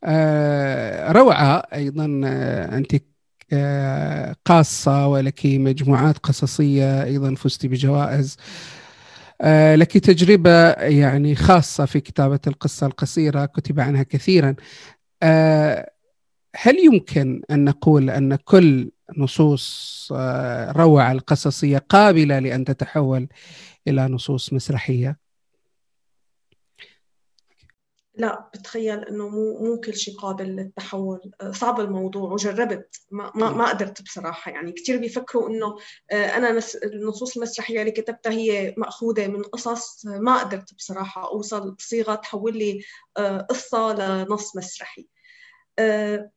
[0.04, 2.96] آه روعة أيضا آه أنت
[3.52, 8.36] آه قاصة ولك مجموعات قصصية أيضا فزت بجوائز.
[9.74, 14.54] لك تجربة يعني خاصة في كتابة القصة القصيرة كتب عنها كثيرا
[15.22, 15.90] آه،
[16.56, 23.28] هل يمكن أن نقول أن كل نصوص آه، روعة القصصية قابلة لأن تتحول
[23.88, 25.25] إلى نصوص مسرحية؟
[28.18, 31.30] لا بتخيل إنه مو مو كل شيء قابل للتحول.
[31.40, 33.00] آه، صعب الموضوع وجربت.
[33.10, 34.50] ما ما, ما قدرت بصراحة.
[34.50, 35.76] يعني كثير بيفكروا إنه
[36.10, 42.14] آه، أنا النصوص المسرحية اللي كتبتها هي مأخوذة من قصص ما قدرت بصراحة أوصل صيغة
[42.14, 42.80] تحول لي
[43.16, 45.08] آه، قصة لنص مسرحي.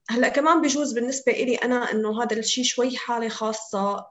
[0.09, 4.05] هلأ كمان بجوز بالنسبة لي أنا إنه هذا الشيء شوي حالة خاصة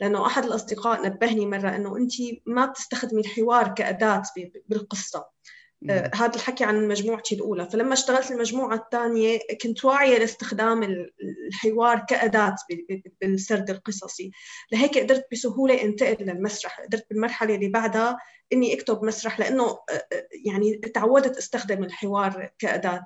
[0.00, 2.12] لأنه أحد الأصدقاء نبهني مرة إنه انت
[2.46, 4.22] ما بتستخدمي الحوار كأداة
[4.68, 5.26] بالقصة.
[5.90, 7.70] هذا الحكي عن مجموعتي الأولى.
[7.70, 10.82] فلما اشتغلت المجموعة الثانية كنت واعية لاستخدام
[11.48, 12.54] الحوار كأداة
[13.20, 14.30] بالسرد القصصي.
[14.72, 16.80] لهيك قدرت بسهولة انتقل للمسرح.
[16.80, 18.18] قدرت بالمرحلة اللي بعدها
[18.52, 23.04] إني أكتب مسرح لأنه آه، آه، يعني تعودت أستخدم الحوار كأداة.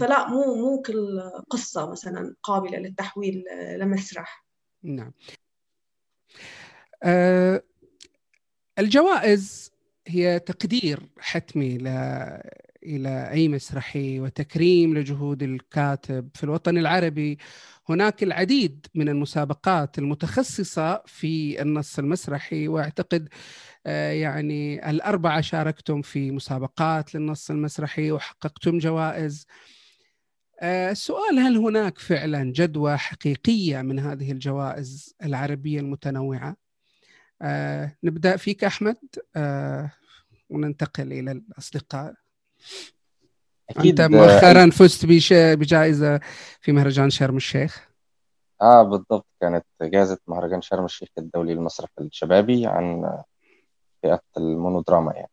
[0.00, 1.20] فلا مو مو كل
[1.50, 3.44] قصة مثلا قابلة للتحويل
[3.76, 4.46] لمسرح.
[4.82, 5.12] نعم.
[7.02, 7.62] أه
[8.78, 9.71] الجوائز
[10.06, 11.88] هي تقدير حتمي ل...
[12.82, 17.38] إلى أي مسرحي وتكريم لجهود الكاتب في الوطن العربي.
[17.88, 23.28] هناك العديد من المسابقات المتخصصة في النص المسرحي وأعتقد
[23.86, 29.46] آه، يعني الأربعة شاركتم في مسابقات للنص المسرحي وحققتم جوائز.
[30.60, 36.61] آه، السؤال هل هناك فعلا جدوى حقيقية من هذه الجوائز العربية المتنوعة؟
[37.42, 38.96] آه نبدأ فيك أحمد.
[39.36, 39.92] آه
[40.50, 42.14] وننتقل إلى الأصدقاء.
[43.70, 46.20] أكيد أنت مؤخرا فزت بجائزة
[46.60, 47.88] في مهرجان شرم الشيخ.
[48.62, 49.26] آه بالضبط.
[49.40, 53.18] كانت جائزة مهرجان شرم الشيخ الدولي للمسرح الشبابي عن
[54.02, 55.30] فئة المونودراما يعني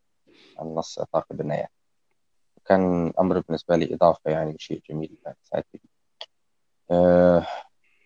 [0.59, 1.71] عن نص ثاقب النيات
[2.65, 5.65] كان أمر بالنسبة لي إضافة يعني شيء جميل سعدت
[6.91, 7.47] آه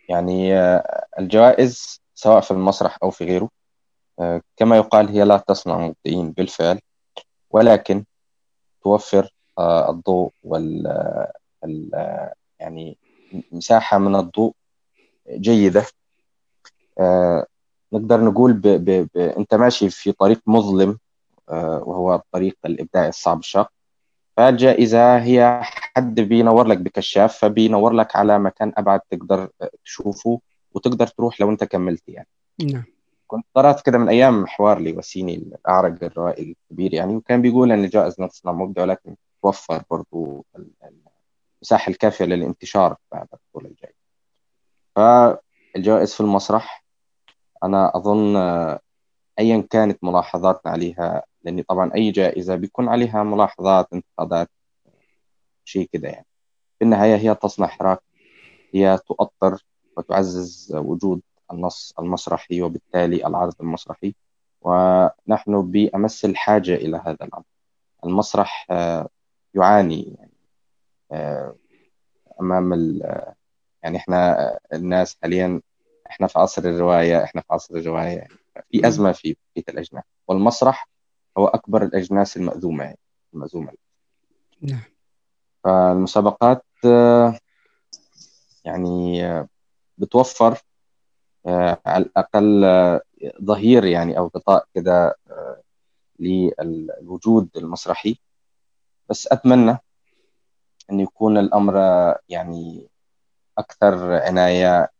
[0.09, 3.62] يعني آه الجوائز سواء في المسرح أو في غيره آه،
[4.57, 6.79] كما يقال هي لا تصنع مبدعين بالفعل
[7.49, 8.03] ولكن
[8.83, 10.87] توفر آه، الضوء وال
[12.59, 12.97] يعني
[13.51, 14.53] مساحة من الضوء
[15.29, 15.85] جيدة.
[16.99, 17.45] آه،
[17.93, 18.61] نقدر نقول ب...
[18.61, 19.09] ب...
[19.13, 19.17] ب...
[19.17, 20.99] أنت ماشي في طريق مظلم
[21.47, 23.71] وهو الطريق الإبداعي الصعب الشاق
[24.37, 29.49] فالجائزة هي حد بينور لك بكشاف فبينور لك على مكان أبعد تقدر
[29.85, 30.39] تشوفه
[30.73, 32.27] وتقدر تروح لو أنت كملت يعني.
[32.63, 32.92] نعم.
[33.33, 38.23] كنت قرأت كده من أيام حوار لوسيني الأعرج الروائي الكبير يعني وكان بيقول إن الجائزة
[38.23, 40.45] نصنع مبدع ولكن توفر برضو
[41.61, 43.95] المساحة الكافية للانتشار بعد البطولة الجاية
[44.95, 46.85] فالجوائز في المسرح
[47.63, 48.37] أنا أظن
[49.39, 54.49] أيا كانت ملاحظاتنا عليها لأن طبعا أي جائزة بيكون عليها ملاحظات انتقادات
[55.65, 56.27] شيء كده يعني.
[56.79, 57.99] في النهاية هي تصنع حراك
[58.73, 59.65] هي تؤطر
[59.97, 61.21] وتعزز وجود
[61.53, 64.15] النص المسرحي وبالتالي العرض المسرحي
[64.61, 67.43] ونحن بأمس الحاجة إلى هذا الأمر.
[68.05, 69.09] المسرح آه،
[69.53, 70.31] يعاني يعني
[71.11, 71.55] آه،
[72.41, 72.99] أمام
[73.83, 75.61] يعني إحنا الناس حاليا
[76.07, 78.33] إحنا في عصر الرواية إحنا في عصر الرواية يعني
[78.71, 80.03] في أزمة في بقية الأجناس.
[80.27, 80.89] والمسرح
[81.37, 82.99] هو أكبر الأجناس المأذومة يعني
[83.33, 83.71] المأذومة.
[84.61, 84.81] نعم.
[85.63, 87.39] فالمسابقات آه،
[88.65, 89.23] يعني
[89.97, 90.57] بتوفر
[91.85, 92.65] على الأقل
[93.43, 95.15] ظهير يعني أو غطاء كده
[96.19, 98.17] للوجود المسرحي.
[99.09, 99.77] بس أتمنى
[100.91, 101.75] أن يكون الأمر
[102.29, 102.87] يعني
[103.57, 104.91] أكثر عناية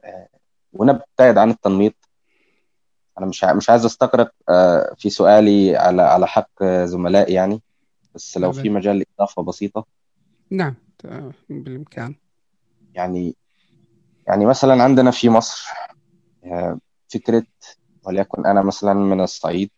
[0.73, 1.93] ونبتعد عن التنميط.
[3.17, 7.61] أنا مش مش عايز أستغرق آه، في سؤالي على على حق زملائي يعني.
[8.15, 9.85] بس لو في مجال لإضافة بسيطة.
[10.49, 10.75] نعم
[11.49, 12.15] بالإمكان.
[12.93, 13.35] يعني
[14.27, 15.72] يعني مثلا عندنا في مصر
[16.53, 16.79] آه،
[17.13, 17.43] فكرة
[18.03, 19.71] وليكن أنا مثلا من الصعيد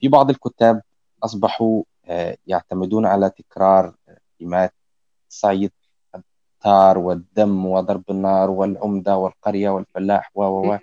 [0.00, 0.82] في بعض الكتاب
[1.22, 3.94] أصبحوا آه، يعتمدون على تكرار
[4.38, 4.74] كلمات
[5.30, 5.72] الصعيد
[6.14, 10.78] التار والدم وضرب النار والعمدة والقرية والفلاح و و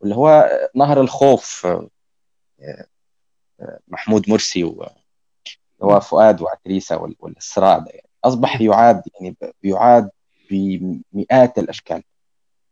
[0.00, 2.86] واللي هو نهر الخوف آه،
[3.88, 4.64] محمود مرسي
[5.82, 6.96] هو فؤاد وعتريسة
[7.78, 8.08] ده يعني.
[8.24, 10.10] أصبح يعاد يعني بيعاد
[10.50, 12.02] بمئات الأشكال.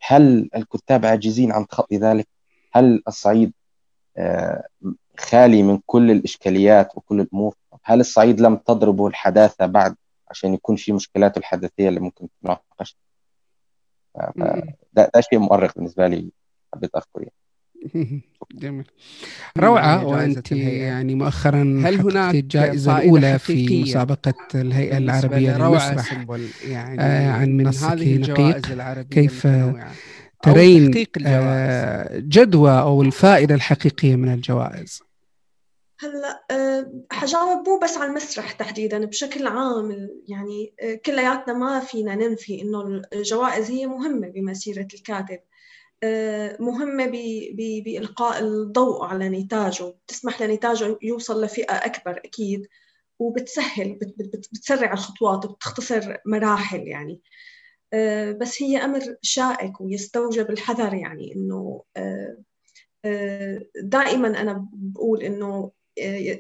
[0.01, 2.29] هل الكتاب عاجزين عن تخطي ذلك؟
[2.73, 3.53] هل الصعيد
[4.17, 4.67] آه،
[5.19, 9.97] خالي من كل الإشكاليات وكل الأمور؟ هل الصعيد لم تضربه الحداثة بعد
[10.29, 12.97] عشان يكون في مشكلاته الحداثية اللي ممكن تناقش
[14.93, 16.31] ده, ده شيء مؤرق بالنسبة لي
[16.75, 17.33] حبيت أذكر يعني.
[18.53, 18.85] جميل.
[19.59, 26.26] روعة وأنت يعني مؤخرا هل هناك الجائزة الأولى في مسابقة الهيئة العربية للمسرح
[26.64, 28.61] يعني آه عن منصة نقيق
[29.03, 29.47] كيف
[30.43, 35.03] ترين آه جدوى أو الفائدة الحقيقية من الجوائز؟
[36.01, 40.09] هلا أه حجاوب مو بس على المسرح تحديدا بشكل عام.
[40.28, 40.74] يعني
[41.07, 45.39] كلياتنا ما فينا ننفي إنه الجوائز هي مهمة بمسيرة الكاتب.
[46.03, 47.11] أه مهمه
[47.85, 49.95] بإلقاء الضوء على نتاجه.
[50.07, 52.69] بتسمح لنتاجه يوصل لفئة أكبر أكيد
[53.19, 53.99] وبتسهل
[54.53, 57.21] بتسرع الخطوات وبتختصر مراحل يعني.
[57.93, 61.35] أه بس هي أمر شائك ويستوجب الحذر يعني
[61.97, 62.37] أه,
[63.05, 65.73] أه، دائما أنا بقول إنه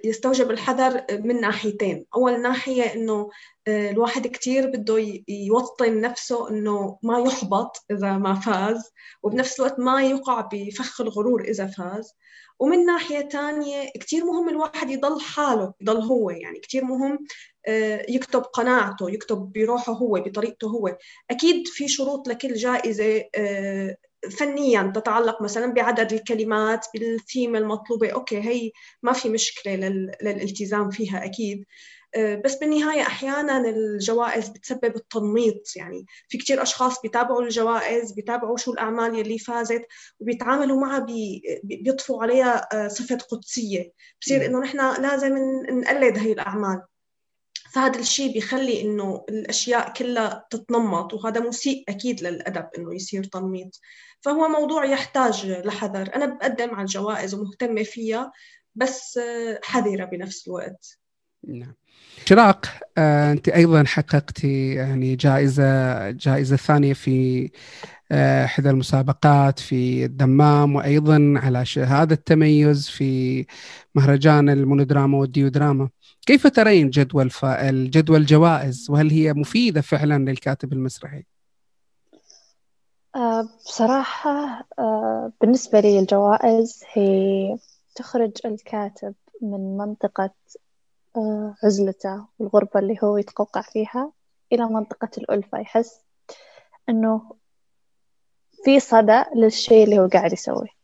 [0.04, 2.06] يستوجب الحذر من ناحيتين.
[2.14, 3.30] أول ناحية إنه
[3.68, 8.92] آه، الواحد كتير بده يوطن نفسه إنه ما يحبط إذا ما فاز
[9.22, 12.14] وبنفس الوقت ما يقع بفخ الغرور إذا فاز.
[12.60, 16.30] ومن ناحية تانية كتير مهم الواحد يضل حاله يضل هو.
[16.30, 17.18] يعني كتير مهم
[17.66, 20.96] آه، يكتب قناعته يكتب بروحه هو بطريقته هو.
[21.30, 23.96] أكيد في شروط لكل جائزة آه،
[24.38, 28.10] فنيا تتعلق مثلا بعدد الكلمات بالثيم المطلوبة.
[28.10, 29.74] أوكي هي ما في مشكلة
[30.22, 31.64] للالتزام فيها أكيد.
[32.14, 35.76] آه، بس بالنهاية أحيانا الجوائز بتسبب التنميط.
[35.76, 39.82] يعني في كتير أشخاص بيتابعوا الجوائز بيتابعوا شو الأعمال اللي فازت
[40.20, 43.92] وبيتعاملوا معها بي بيضفوا عليها آه، صفة قدسية.
[44.20, 45.34] بصير إنه نحن لازم
[45.70, 46.82] نقلد هي الأعمال.
[47.72, 53.80] فهذا الشيء بيخلي إنه الأشياء كلها تتنمط وهذا مسيء أكيد للأدب إنه يصير تنميط.
[54.20, 56.14] فهو موضوع يحتاج لحذر.
[56.14, 58.32] أنا بقدم على الجوائز ومهتمة فيها
[58.74, 59.20] بس
[59.62, 60.98] حذرة بنفس الوقت.
[61.48, 61.74] نعم.
[62.26, 62.66] شراق
[62.98, 67.50] آه، أنت أيضا حققتي يعني جائزة جائزة ثانية في
[68.12, 73.46] آه، إحدى المسابقات في الدمام وأيضا على شهاده تميز في
[73.94, 75.88] مهرجان المونودراما والديودراما.
[76.26, 77.30] كيف ترين جدول
[77.90, 81.24] جدول الجوائز وهل هي مفيدة فعلا للكاتب المسرحي؟
[83.16, 87.56] آه، بصراحة آه، بالنسبة لي الجوائز هي
[87.94, 90.30] تخرج الكاتب من منطقة
[91.64, 94.12] عزلته والغربة اللي هو يتقوقع فيها
[94.52, 95.58] إلى منطقة الألفة.
[95.58, 96.00] يحس
[96.88, 97.32] إنه
[98.64, 100.80] في صدى للشيء اللي هو قاعد يسويه.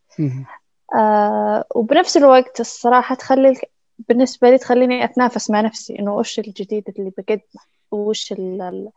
[0.97, 3.55] آه وبنفس الوقت الصراحة تخلي
[3.99, 8.91] بالنسبة لي تخليني أتنافس مع نفسي إنه وش الجديد اللي بقدمه؟ وش ال ال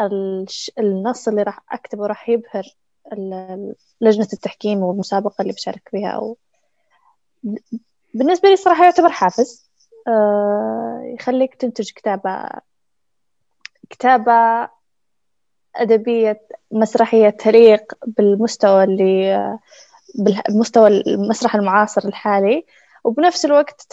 [0.00, 0.46] ال
[0.78, 2.64] النص اللي راح أكتبه راح يبهر
[4.00, 6.36] لجنة التحكيم والمسابقة اللي بشارك فيها أو
[8.14, 9.70] بالنسبة لي صراحة يعتبر حافز.
[10.08, 12.48] آه يخليك تنتج كتابة
[13.90, 14.68] كتابة
[15.76, 16.40] أدبية
[16.70, 19.58] مسرحية تليق بالمستوى اللي
[20.14, 22.66] بالمستوى المسرح المعاصر الحالي.
[23.08, 23.92] وبنفس الوقت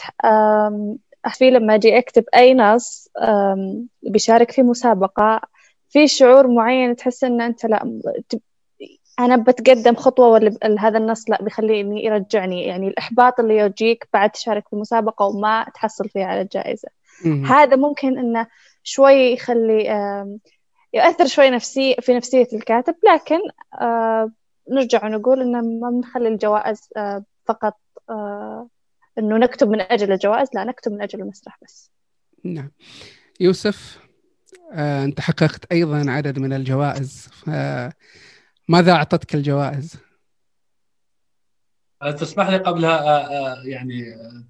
[1.33, 3.09] في لما أجي أكتب أي نص
[4.03, 5.41] بيشارك في مسابقة
[5.89, 7.99] في شعور معين تحس إن أنت لا
[9.19, 14.67] أنا بتقدم خطوة ولا هذا النص لا بيخليني يرجعني يعني الإحباط اللي يجيك بعد تشارك
[14.67, 16.89] في مسابقة وما تحصل فيها على الجائزة.
[17.45, 18.47] هذا ممكن إنه
[18.83, 19.85] شوي يخلي
[20.93, 23.39] يؤثر شوي نفسي في نفسية الكاتب لكن
[24.71, 26.89] نرجع ونقول إنه ما بنخلي الجوائز
[27.45, 27.77] فقط
[29.19, 31.91] إنه نكتب من أجل الجوائز؟ لا نكتب من أجل المسرح بس.
[32.43, 32.71] نعم.
[33.39, 33.99] يوسف
[34.73, 37.29] أنت حققت أيضا عدد من الجوائز
[38.67, 39.97] ماذا أعطتك الجوائز؟
[42.17, 43.29] تسمح لي قبلها
[43.65, 44.03] يعني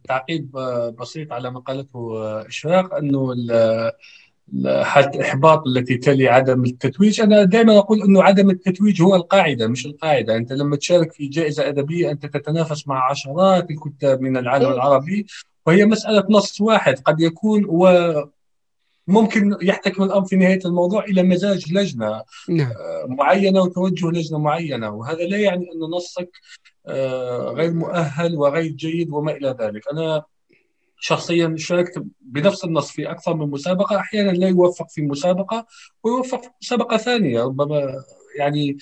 [0.08, 0.52] تعقيب
[1.00, 2.12] بسيط على ما قالته
[2.48, 3.34] إشراق أنه
[4.82, 7.22] حالة الإحباط التي تلي عدم التتويج.
[7.22, 10.36] أنا دائما أقول أنه عدم التتويج هو القاعدة مش القاعدة.
[10.36, 15.26] أنت لما تشارك في جائزة أدبية أنت تتنافس مع عشرات الكتاب من العالم العربي
[15.66, 17.00] وهي مسألة نص واحد.
[17.00, 18.14] قد يكون و
[19.08, 22.72] ممكن يحتكم الأمر في نهاية الموضوع إلى مزاج لجنة نعم.
[23.08, 24.90] معينة وتوجه لجنة معينة.
[24.90, 26.30] وهذا لا يعني أن نصك
[27.58, 29.82] غير مؤهل وغير جيد وما إلى ذلك.
[29.92, 30.24] أنا
[31.00, 35.66] شخصيا شاركت بنفس النص في أكثر من مسابقة أحيانا لا يوفق في مسابقة
[36.04, 37.44] ويوفق في مسابقة ثانية.
[37.44, 38.04] ربما
[38.38, 38.78] يعني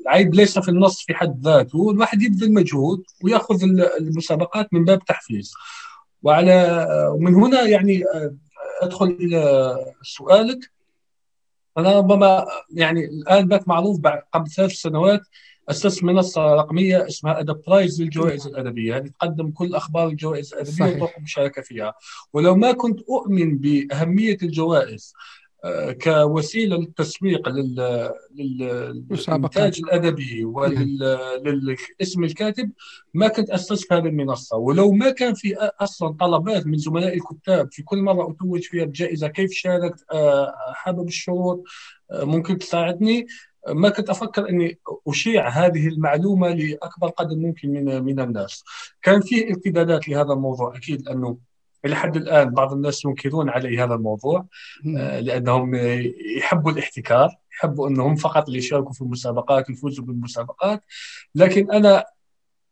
[0.00, 3.62] العيب ليس في النص في حد ذاته الواحد يبذل مجهود ويأخذ
[4.00, 5.52] المسابقات من باب تحفيز.
[6.22, 8.04] وعلى ومن هنا يعني
[8.82, 10.70] أدخل إلى سؤالك.
[11.78, 14.00] أنا ربما يعني الآن بات معروف
[14.32, 15.20] قبل ثلاث سنوات
[15.70, 18.96] اسست منصة رقمية اسمها ادب برايز للجوائز الأدبية.
[18.96, 21.94] هذه تقدم كل أخبار الجوائز الأدبية وتوقف المشاركه فيها.
[22.32, 25.14] ولو ما كنت أؤمن بأهمية الجوائز
[26.02, 27.48] كوسيلة للتسويق
[28.34, 32.70] للإنتاج الأدبي وللاسم الكاتب
[33.14, 34.56] ما كنت أسست هذه المنصة.
[34.56, 39.28] ولو ما كان في أصلا طلبات من زملاء الكتاب في كل مرة أتوج فيها بجائزة
[39.28, 40.04] كيف شاركت؟
[40.72, 41.64] حابب الشروط؟
[42.12, 43.26] ممكن تساعدني؟
[43.68, 48.64] ما كنت أفكر إني أشيع هذه المعلومة لأكبر قدر ممكن من من الناس.
[49.02, 51.38] كان في ارتدادات لهذا الموضوع أكيد انه
[51.84, 54.46] إلى حد الآن بعض الناس ينكرون علي هذا الموضوع
[54.98, 55.74] آه، لأنهم
[56.38, 60.84] يحبوا الاحتكار يحبوا إنهم فقط اللي يشاركوا في المسابقات ويفوزوا بالمسابقات
[61.34, 62.04] لكن أنا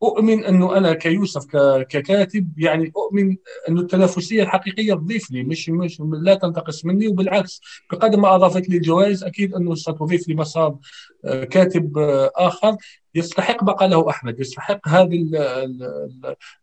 [0.03, 1.47] أؤمن أنه أنا كيوسف
[1.89, 3.37] ككاتب يعني أؤمن
[3.69, 7.61] أنه التنافسية الحقيقية تضيف لي مش مش لا تنتقص مني وبالعكس
[7.93, 10.77] بقدر ما أضافت لي الجوائز أكيد أنه ستضيف لي مسار
[11.25, 12.77] آه، كاتب آه، آخر
[13.15, 15.31] يستحق ما قاله أحمد يستحق هذه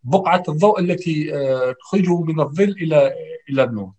[0.03, 3.13] بقعة الضوء التي آه، تخرجه من الظل إلى
[3.49, 3.91] إلى النور.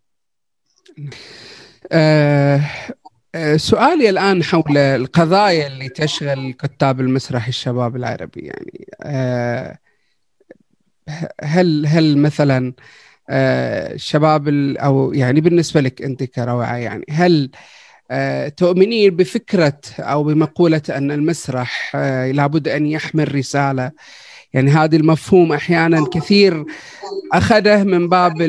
[3.57, 8.41] سؤالي الآن حول القضايا اللي تشغل كتاب المسرح الشباب العربي.
[8.41, 8.87] يعني
[11.43, 12.73] هل هل مثلا
[13.31, 17.51] الشباب أو يعني بالنسبة لك أنت كروعة يعني هل
[18.57, 21.97] تؤمنين بفكرة أو بمقولة أن المسرح
[22.35, 23.91] لابد أن يحمل رسالة؟
[24.53, 26.65] يعني هذا المفهوم أحيانا كثير
[27.33, 28.41] أخذه من باب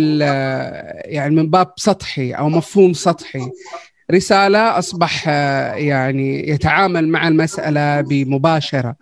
[1.05, 3.51] يعني من باب سطحي أو مفهوم سطحي.
[4.11, 8.95] رسالة أصبح آه، يعني يتعامل مع المسألة بمباشرة.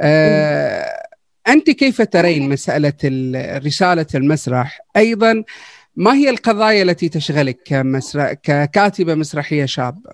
[0.00, 1.06] آه،
[1.48, 2.92] أنت كيف ترين مسألة
[3.58, 5.44] رسالة المسرح؟ أيضا
[5.96, 10.12] ما هي القضايا التي تشغلك كمسرح ككاتبة مسرحية شابة؟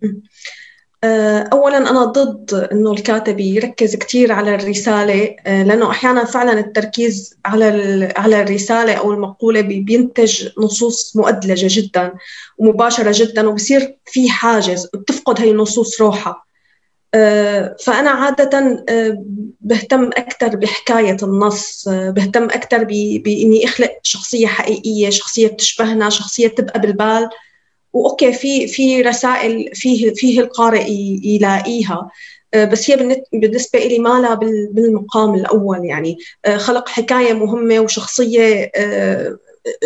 [1.04, 7.38] آه، اولا أنا ضد إنه الكاتب يركز كثير على الرسالة آه، لأنه أحيانا فعلا التركيز
[7.44, 12.12] على على الرسالة أو المقولة بينتج نصوص مؤدلجة جدا
[12.58, 16.44] ومباشرة جدا وبصير في حاجز بتفقد هي النصوص روحها.
[17.14, 18.84] آه، فأنا عادة
[19.60, 27.28] بهتم أكثر بحكاية النص بهتم أكثر بإني أخلق شخصية حقيقية شخصية بتشبهنا شخصية تبقى بالبال.
[27.94, 30.90] وأوكي في في رسائل فيه فيه القارئ
[31.24, 32.10] يلاقيها.
[32.54, 34.34] آه، بس هي بالنسبة لي ما لها
[34.70, 36.18] بالمقام الأول يعني.
[36.44, 39.36] آه، خلق حكاية مهمة وشخصية آه،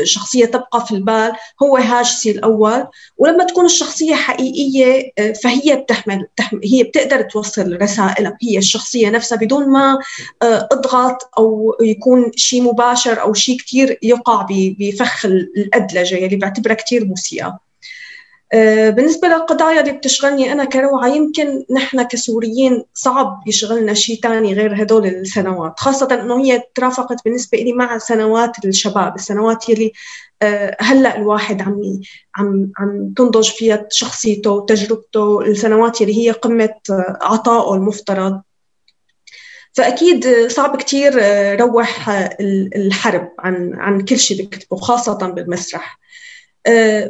[0.04, 1.32] شخصية تبقى في البال.
[1.62, 2.86] هو هاجسي الأول.
[3.18, 6.26] ولما تكون الشخصية حقيقية فهي بتحمل,
[6.64, 8.38] هي بتقدر توصل رسائلها.
[8.42, 9.98] هي الشخصية نفسها بدون ما
[10.42, 17.46] اضغط أو يكون شيء مباشر أو شيء كثير يقع بفخ الأدلجة اللي بعتبرها كثير مسيئة
[17.46, 17.67] آه،
[18.90, 25.06] بالنسبة للقضايا اللي بتشغلني أنا كروعة يمكن نحن كسوريين صعب يشغلنا شيء تاني غير هدول
[25.06, 29.92] السنوات خاصة أنه هي ترافقت بالنسبة لي مع سنوات الشباب السنوات يلي
[30.42, 32.00] آه، هلأ الواحد عم
[32.36, 36.74] عم عم تنضج فيها شخصيته وتجربته السنوات يلي هي قمة
[37.22, 38.40] عطائه المفترض.
[39.72, 41.12] فأكيد صعب كثير
[41.60, 42.08] روح
[42.76, 45.98] الحرب عن عن كل شيء بكتبه خاصة بالمسرح.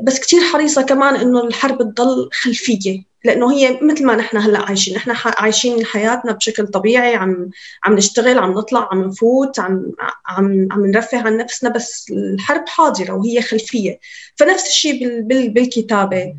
[0.03, 4.95] بس كثير حريصة كمان إنه الحرب تضل خلفية لأنه هي مثل ما نحن هلأ عايشين
[4.95, 7.51] نحن عايشين حياتنا بشكل طبيعي عم
[7.85, 9.93] عم نشتغل عم نطلع عم نفوت عم
[10.27, 14.01] عم عم نرفه عن نفسنا بس الحرب حاضرة وهي خلفية.
[14.37, 16.35] فنفس الشيء بالكتابة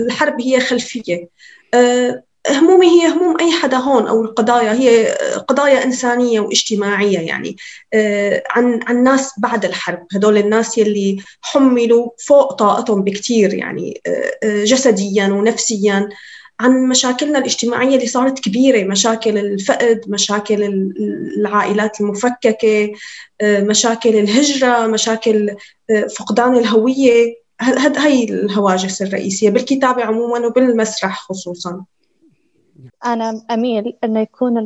[0.00, 1.28] الحرب هي خلفية.
[1.74, 5.06] أه، همومي هي هموم أي حدا هون أو القضايا هي
[5.48, 7.56] قضايا إنسانية واجتماعية يعني.
[7.94, 14.64] أه، عن عن ناس بعد الحرب هدول الناس يلي حملوا فوق طاقتهم بكثير يعني أه،
[14.64, 16.08] جسديا ونفسيا
[16.60, 20.62] عن مشاكلنا الاجتماعية اللي صارت كبيرة مشاكل الفقد مشاكل
[21.38, 22.92] العائلات المفككة
[23.42, 25.56] مشاكل الهجرة مشاكل
[26.16, 27.48] فقدان الهوية.
[27.60, 31.84] هي الهواجس الرئيسية بالكتابة عموما وبالمسرح خصوصا.
[33.06, 34.58] أنا أميل أنه يكون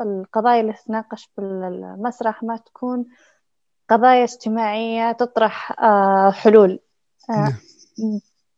[0.00, 3.06] القضايا اللي تتناقش بالمسرح ما تكون
[3.88, 6.78] قضايا اجتماعية تطرح آه، حلول
[7.30, 7.52] آه، نعم.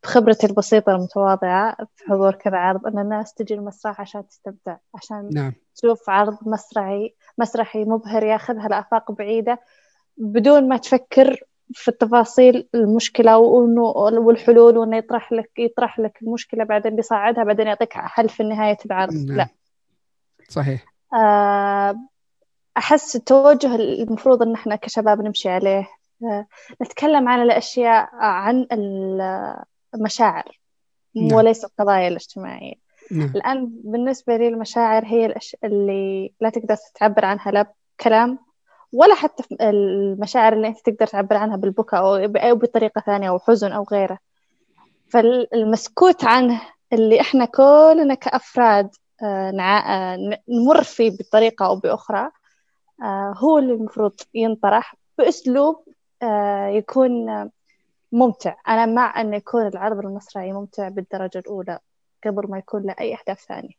[0.03, 5.53] بخبرتي البسيطة المتواضعة في حضور كذا عرض أن الناس تجي المسرح عشان تستمتع عشان نعم.
[5.74, 9.61] تشوف عرض مسرحي مسرحي مبهر ياخذها لآفاق بعيدة
[10.16, 11.43] بدون ما تفكر
[11.73, 13.83] في التفاصيل المشكلة وإنه
[14.21, 19.14] والحلول وإنه يطرح لك يطرح لك المشكلة بعدين بيصعدها بعدين يعطيك حل في نهاية العرض
[19.14, 19.37] نعم.
[19.37, 19.49] لا
[20.49, 21.97] صحيح آه،
[22.77, 25.89] أحس التوجه المفروض إن إحنا كشباب نمشي عليه
[26.25, 26.47] آه،
[26.83, 28.66] نتكلم عن الأشياء عن
[29.95, 30.61] المشاعر
[31.14, 31.33] نعم.
[31.33, 32.75] وليس القضايا الاجتماعية
[33.11, 33.33] نعم.
[33.35, 35.57] الآن بالنسبة لي المشاعر هي الأش...
[35.64, 38.39] اللي لا تقدر تعبر عنها لا بكلام
[38.93, 42.01] ولا حتى المشاعر اللي أنت تقدر تعبر عنها بالبكاء
[42.51, 44.18] أو بطريقة ثانية أو حزن أو غيره.
[45.09, 46.61] فالمسكوت عنه
[46.93, 48.91] اللي إحنا كلنا كأفراد
[49.22, 50.16] آه، آه،
[50.49, 52.30] نمر فيه بطريقة أو بأخرى
[53.03, 55.84] آه، هو اللي المفروض ينطرح بأسلوب
[56.68, 57.11] يكون
[58.12, 58.57] ممتع.
[58.68, 61.78] أنا مع أن يكون العرض المسرحي ممتع بالدرجة الأولى
[62.26, 63.74] قبل ما يكون له اي اهداف ثانية.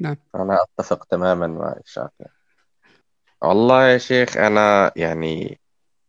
[0.00, 0.16] نعم.
[0.34, 2.37] أنا أتفق تماما مع شاكر.
[3.42, 5.60] والله يا شيخ أنا يعني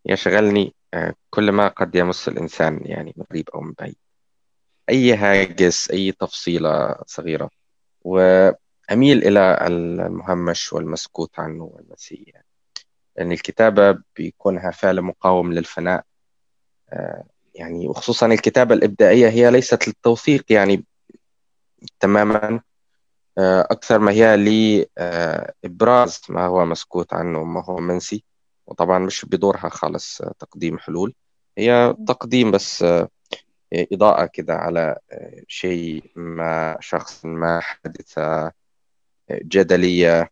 [0.06, 3.96] يشغلني آه، كل ما قد يمس الإنسان يعني من قريب أو من بعيد
[4.90, 7.50] أي هاجس أي تفصيلة صغيرة.
[8.02, 12.46] وأميل إلى المهمش والمسكوت عنه والنسي يعني
[13.18, 16.04] لأن الكتابة بيكونها فعل مقاوم للفناء.
[16.94, 17.24] آه،
[17.56, 20.86] يعني وخصوصا الكتابة الإبداعية هي ليست للتوثيق يعني
[22.00, 22.62] تماما.
[23.72, 28.24] أكثر ما هي لإبراز ما هو مسكوت عنه وما هو منسي.
[28.68, 31.14] وطبعا مش بدورها خالص آه، تقديم حلول.
[31.58, 33.10] هي تقديم بس آه،
[33.74, 34.98] إضاءة كده على
[35.48, 38.52] شيء ما شخص ما حادثة
[39.32, 40.32] جدلية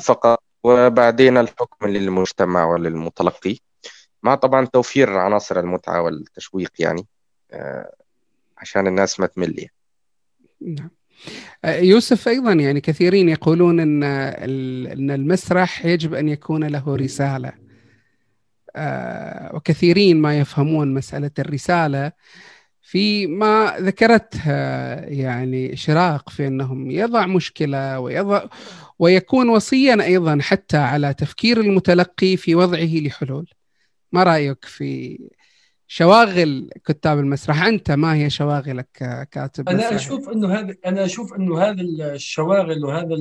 [0.00, 0.42] فقط.
[0.64, 3.58] وبعدين الحكم للمجتمع وللمتلقي
[4.22, 7.06] مع طبعا توفير عناصر المتعة والتشويق يعني
[8.58, 9.72] عشان الناس ما تمل يعني.
[10.60, 10.90] نعم.
[11.64, 17.52] يوسف أيضا يعني كثيرين يقولون إن إن المسرح يجب أن يكون له رسالة.
[18.76, 22.12] آه، وكثيرين ما يفهمون مسألة الرسالة.
[22.82, 24.50] في ما ذكرته
[25.04, 28.44] يعني شراق في أنهم يضع مشكلة ويضع
[28.98, 33.50] ويكون وصيا أيضا حتى على تفكير المتلقي في وضعه لحلول.
[34.12, 35.18] ما رأيك في
[35.88, 37.62] شواغل كتاب المسرح.
[37.62, 41.80] أنت ما هي شواغلك ككاتب أنا مسرح؟ أشوف إنه هذا أنا أشوف إنه هذا
[42.14, 43.16] الشواغل وهذا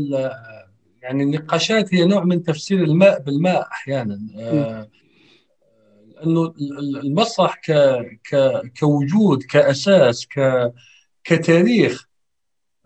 [1.01, 4.20] يعني النقاشات هي نوع من تفسير الماء بالماء أحيانا.
[4.38, 4.89] آه
[6.26, 6.53] انه
[7.03, 7.72] المسرح ك
[8.32, 10.72] ك كوجود كأساس ك
[11.24, 12.07] كتاريخ.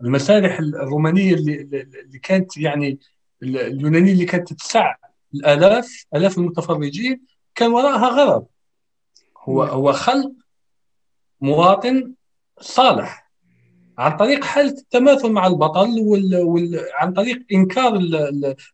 [0.00, 1.60] المسارح الرومانية اللي
[2.06, 2.98] اللي كانت يعني
[3.42, 4.94] اليونانية اللي كانت تسع
[5.34, 7.20] الآلاف آلاف المتفرجين
[7.54, 8.46] كان وراءها غرض.
[9.40, 9.74] هو نعم.
[9.74, 10.32] هو خلق
[11.40, 12.12] مواطن
[12.60, 13.30] صالح
[13.98, 16.36] عن طريق حالة التماثل مع البطل وال...
[16.36, 16.80] وال...
[16.94, 18.00] عن طريق إنكار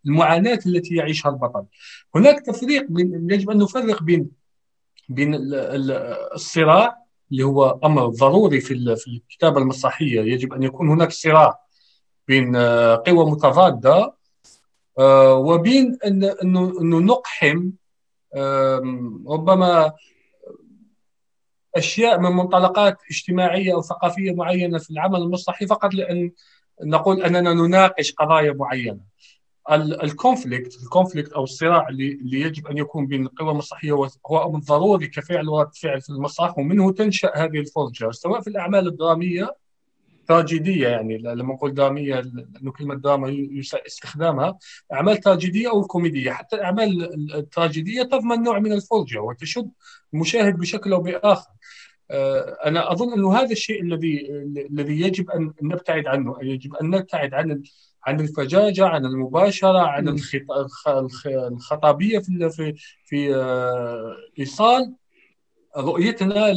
[0.07, 1.64] المعاناة التي يعيشها البطل
[2.14, 4.31] هناك تفريق بين يجب أن نفرق بين
[5.09, 5.35] بين
[6.35, 11.61] الصراع اللي هو أمر ضروري في في الكتابة المسرحية يجب أن يكون هناك صراع
[12.29, 12.57] بين
[12.97, 14.14] قوى متضادة
[14.99, 17.71] آه، وبين أنه أنه نقحم
[19.29, 19.93] ربما
[21.77, 26.31] أشياء من منطلقات اجتماعية أو ثقافية معينة في العمل المسرحي فقط لأن
[26.85, 29.01] نقول أننا نناقش قضايا معينة.
[30.03, 34.09] ال conflict ال conflict أو الصراع اللي اللي يجب أن يكون بين القوى المسرحيه هو
[34.45, 39.57] أمر ضروري كفعل ورد فعل في المسرح ومنه تنشأ هذه الفرجة سواء في الأعمال الدرامية
[40.29, 42.20] تراجيدية يعني لما نقول درامية
[42.62, 43.49] انه كلمة دراما
[43.87, 44.59] استخدامها
[44.93, 49.70] أعمال تراجيدية أو كوميدية حتى الأعمال التراجيدية تضمن نوع من الفرجة وتشد
[50.14, 51.51] المشاهد بشكل أو بآخر
[52.67, 54.31] أنا أظن أنه هذا الشيء الذي
[54.71, 57.63] الذي يجب أن نبتعد عنه يجب أن نبتعد عن
[58.07, 60.17] عن الفجاجة عن المباشرة عن
[61.27, 64.95] الخطابية في في في آه، إيصال
[65.77, 66.53] رؤيتنا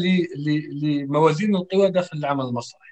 [0.82, 2.90] لموازين القوى داخل العمل المسرحي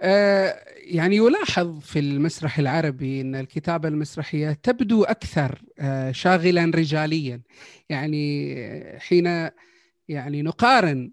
[0.00, 5.62] آه، يعني يلاحظ في المسرح العربي إن الكتابة المسرحية تبدو أكثر
[6.10, 7.40] شاغلا رجاليا.
[7.88, 8.56] يعني
[8.98, 9.50] حين
[10.08, 11.12] يعني نقارن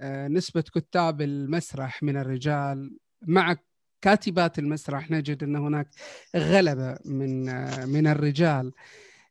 [0.00, 3.56] آه، نسبة كتاب المسرح من الرجال مع
[4.00, 5.88] كاتبات المسرح نجد إن هناك
[6.36, 8.72] غلبة من آه، من الرجال.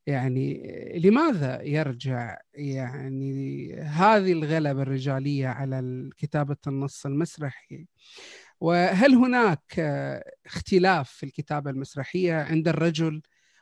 [0.08, 0.64] يعني
[1.04, 7.88] لماذا يرجع يعني هذه الغلبة الرجالية على كتابة النص المسرحي؟
[8.62, 13.22] وهل هناك آه، اختلاف في الكتابة المسرحية عند الرجل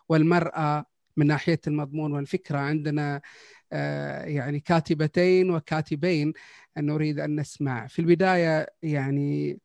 [0.10, 0.86] والمرأة
[1.18, 3.22] من ناحية المضمون والفكرة؟ عندنا آه،
[4.26, 6.34] يعني كاتبتين وكاتبين
[6.78, 9.60] نريد أن نسمع في البداية يعني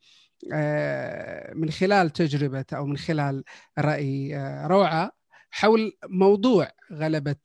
[0.53, 3.45] آه، من خلال تجربة أو من خلال
[3.79, 5.13] رأي آه، روعة
[5.51, 7.37] حول موضوع غلبة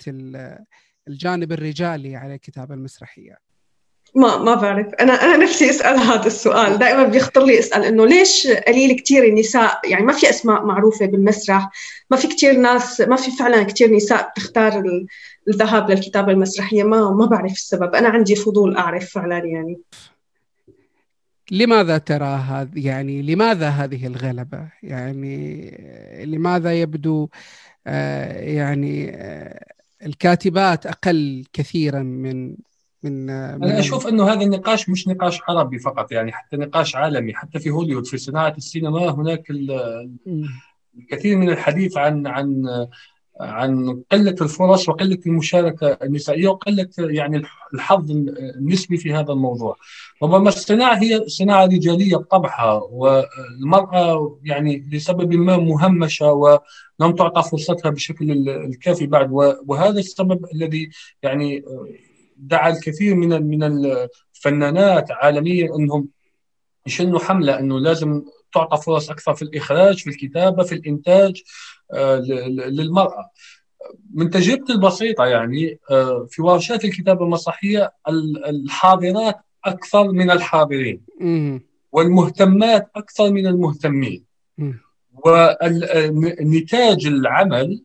[1.07, 3.49] الجانب الرجالي على الكتابة المسرحية.
[4.16, 4.88] ما ما بعرف.
[4.93, 6.78] أنا أنا نفسي أسأل هذا السؤال.
[6.78, 11.70] دائما بيخطر لي أسأل إنه ليش قليل كثير النساء يعني ما في أسماء معروفة بالمسرح
[12.12, 14.84] ما في كثير ناس ما في فعلا كثير نساء بتختار
[15.47, 16.84] الذهاب للكتابة المسرحية.
[16.84, 17.95] ما ما بعرف السبب.
[17.95, 19.80] أنا عندي فضول أعرف فعلا يعني.
[21.51, 25.72] لماذا ترى هذا يعني لماذا هذه الغلبة؟ يعني
[26.26, 27.30] لماذا يبدو
[27.88, 29.66] آه، يعني آه،
[30.05, 32.55] الكاتبات أقل كثيرا من
[33.04, 37.34] من, من أنا أشوف أنه هذا النقاش مش نقاش عربي فقط يعني حتى نقاش عالمي
[37.34, 39.52] حتى في هوليوود في صناعة السينما هناك
[40.97, 42.66] الكثير من الحديث عن عن
[43.41, 47.41] عن قلة الفرص وقلة المشاركة النسائية وقلة يعني
[47.74, 49.76] الحظ النسبي في هذا الموضوع.
[50.24, 58.50] ربما الصناعة هي صناعة رجالية بطبعها والمرأة يعني لسبب ما مهمشة ولم تعطى فرصتها بشكل
[58.50, 59.30] الكافي بعد
[59.68, 60.89] وهذا السبب الذي
[61.24, 61.64] يعني
[62.39, 66.07] دعا الكثير من من الفنانات عالميا إنهم
[66.87, 68.21] يشنوا حملة إنه لازم
[68.53, 71.41] تعطى فرص أكثر في الإخراج في الكتابة في الإنتاج
[71.93, 72.17] آه،
[72.49, 73.31] للمرأة.
[74.13, 77.93] من تجربتي البسيطة يعني آه، في ورشات الكتابة المسرحية
[78.47, 79.35] الحاضرات
[79.65, 81.01] أكثر من الحاضرين.
[81.91, 84.25] والمهتمات أكثر من المهتمين.
[85.25, 87.83] ونتاج العمل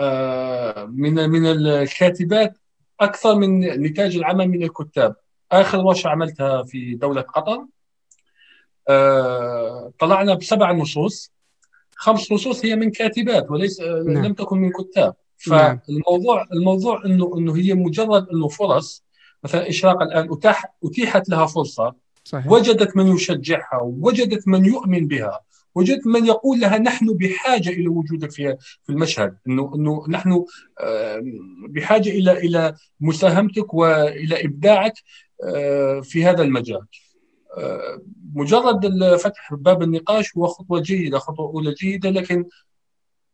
[0.00, 2.58] آه، من من الكاتبات
[3.00, 5.16] أكثر من نتاج العمل من الكتاب.
[5.52, 7.64] آخر ورشه عملتها في دولة قطر.
[8.88, 11.32] آه، طلعنا بسبع نصوص.
[11.94, 14.24] خمس نصوص هي من كاتبات وليس آه، نعم.
[14.24, 15.14] لم تكن من كتاب.
[15.48, 15.78] نعم.
[15.86, 19.04] فالموضوع الموضوع إنه إنه هي مجرد إنه فرص.
[19.44, 21.94] مثلا إشراق الآن أتاح أتيحت لها فرصة.
[22.24, 22.52] صحيح.
[22.52, 25.40] وجدت من يشجعها وجدت من يؤمن بها.
[25.74, 30.44] وجدت من يقول لها نحن بحاجة إلى وجودك في في المشهد إنه إنه نحن
[31.68, 34.94] بحاجة إلى إلى مساهمتك وإلى إبداعك
[35.44, 36.86] آه، في هذا المجال.
[37.58, 38.02] آه،
[38.34, 42.44] مجرد فتح باب النقاش هو خطوة جيدة خطوة أولى جيدة لكن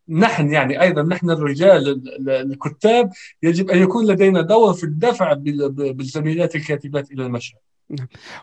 [0.09, 3.11] نحن يعني أيضا نحن الرجال الكتاب
[3.43, 7.59] يجب أن يكون لدينا دور في الدفع بالزميلات الكاتبات إلى المشهد.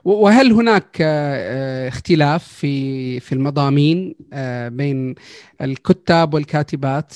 [0.03, 5.15] وهل هناك آه، اختلاف في في المضامين آه، بين
[5.61, 7.13] الكتاب والكاتبات؟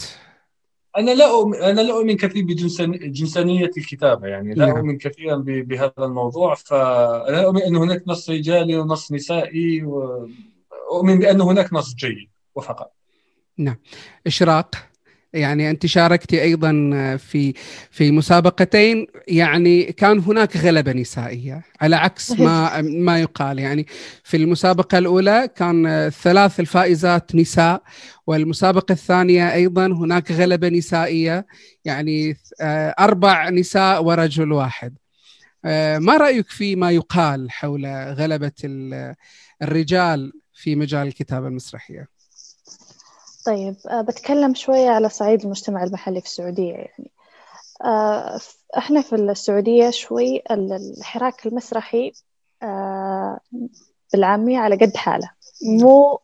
[0.98, 4.78] أنا لا أؤمن أنا لا أؤمن كثير بجنسانيه الكتابة يعني لا نعم.
[4.78, 11.74] أؤمن كثيرا بهذا الموضوع فانا أؤمن أن هناك نص رجالي ونص نسائي واؤمن بأن هناك
[11.74, 12.92] نص جيد وفقط
[13.58, 13.78] نعم
[14.28, 14.76] إشراق
[15.36, 16.72] يعني أنت شاركتي أيضا
[17.18, 17.54] في
[17.92, 19.08] في مسابقتين.
[19.28, 23.60] يعني كان هناك غلبة نسائية على عكس ما ما يقال.
[23.60, 23.86] يعني
[24.24, 27.84] في المسابقة الأولى كان ثلاث الفائزات نساء
[28.28, 31.46] والمسابقة الثانية أيضا هناك غلبة نسائية.
[31.86, 34.98] يعني آه، أربع نساء ورجل واحد.
[35.66, 37.86] آه، ما رأيك في ما يقال حول
[38.18, 38.52] غلبة
[39.62, 42.15] الرجال في مجال الكتابة المسرحية؟
[43.46, 47.12] طيب أه بتكلم شوية على صعيد المجتمع المحلي في السعودية يعني.
[47.86, 48.40] أه
[48.78, 52.14] إحنا في السعودية شوي الحراك المسرحي
[52.64, 53.40] أه
[54.14, 55.32] بالعامية على قد حاله.
[55.66, 56.20] مو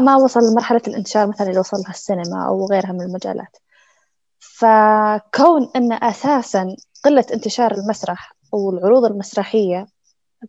[0.00, 3.56] ما وصل لمرحلة الإنتشار مثلا اللي وصل لها السينما أو غيرها من المجالات.
[4.38, 9.86] فكون أن أساسا قلة انتشار المسرح أو العروض المسرحية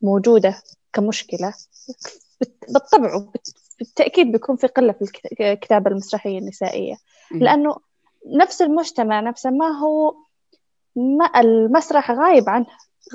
[0.01, 0.61] موجودة
[0.93, 1.53] كمشكلة
[2.69, 3.25] بالطبع
[3.81, 6.95] بالتأكيد بيكون في قلة في الكتابة المسرحية النسائية.
[7.31, 7.75] لأنه
[8.27, 10.15] نفس المجتمع نفسه ما هو
[10.95, 12.65] ما المسرح غايب عنه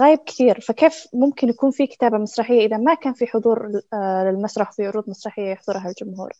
[0.00, 0.60] غايب كثير.
[0.60, 5.04] فكيف ممكن يكون في كتابة مسرحية إذا ما كان في حضور آه، للمسرح في عروض
[5.10, 6.32] مسرحية يحضرها الجمهور؟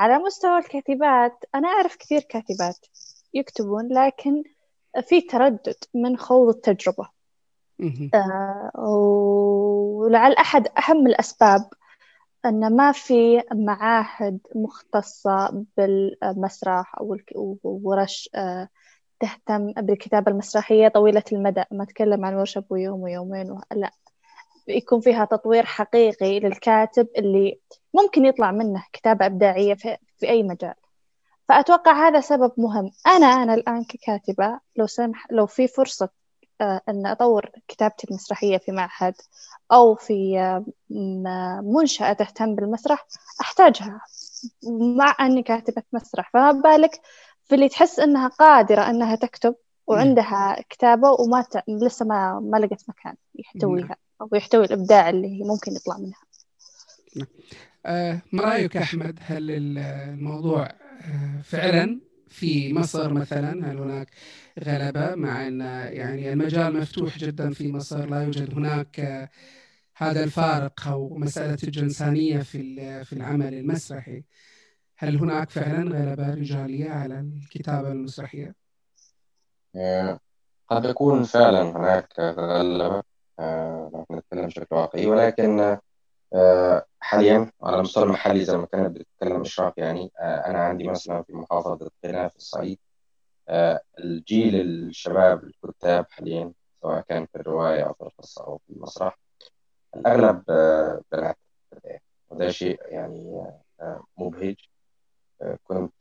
[0.00, 2.86] على مستوى الكاتبات أنا أعرف كثير كاتبات
[3.34, 4.42] يكتبون لكن
[5.02, 7.08] في تردد من خوض التجربة.
[8.14, 11.68] آه ولعل أحد أهم الأسباب
[12.46, 17.16] أن ما في معاهد مختصة بالمسرح أو
[17.64, 18.68] ورش آه
[19.20, 21.64] تهتم بالكتابة المسرحية طويلة المدى.
[21.70, 23.60] ما أتكلم عن ورشة بيوم ويومين.
[23.72, 23.90] لا.
[24.68, 27.60] يكون فيها تطوير حقيقي للكاتب اللي
[27.94, 29.96] ممكن يطلع منه كتابة إبداعية في,
[30.28, 30.74] أي مجال.
[31.48, 32.90] فأتوقع هذا سبب مهم.
[33.06, 36.08] أنا أنا الآن ككاتبة لو سمح لو في فرصة
[36.60, 39.14] أن أطور كتابتي المسرحية في معهد
[39.72, 43.06] أو في آه، منشأة تهتم بالمسرح
[43.40, 44.00] أحتاجها
[44.96, 46.30] مع أني كاتبة مسرح.
[46.32, 47.00] فما بالك
[47.44, 49.54] في اللي تحس أنها قادرة أنها تكتب
[49.86, 51.62] وعندها كتابة وما ت...
[51.68, 56.26] لسه ما ما لقت مكان يحتويها أو يحتوي الإبداع اللي ممكن يطلع منها.
[57.86, 62.00] آه ما رأيك أحمد؟ هل الموضوع آه فعلا
[62.36, 64.10] في مصر مثلا هل هناك
[64.64, 65.60] غلبة مع أن
[66.00, 69.00] يعني المجال مفتوح جدا في مصر لا يوجد هناك
[69.96, 74.22] هذا الفارق أو مسألة الجنسانية في في العمل المسرحي
[74.96, 78.54] هل هناك فعلا غلبة رجالية على الكتابة المسرحية؟
[79.76, 80.18] آه،
[80.68, 83.02] قد يكون فعلا هناك غلبة
[83.38, 85.78] آه، نتكلم بشكل واقعي ولكن
[87.00, 91.90] حاليا على المستوى المحلي زي ما كانت بتتكلم إشراق يعني أنا عندي مثلا في محافظة
[92.04, 92.78] قنا في الصعيد
[93.98, 96.52] الجيل الشباب الكتاب حاليا
[96.82, 99.18] سواء كان في الرواية أو في القصة أو في المسرح
[99.96, 100.42] الأغلب
[101.12, 101.38] بنات
[102.30, 103.46] وده شيء يعني
[104.18, 104.56] مبهج.
[105.64, 105.92] كنت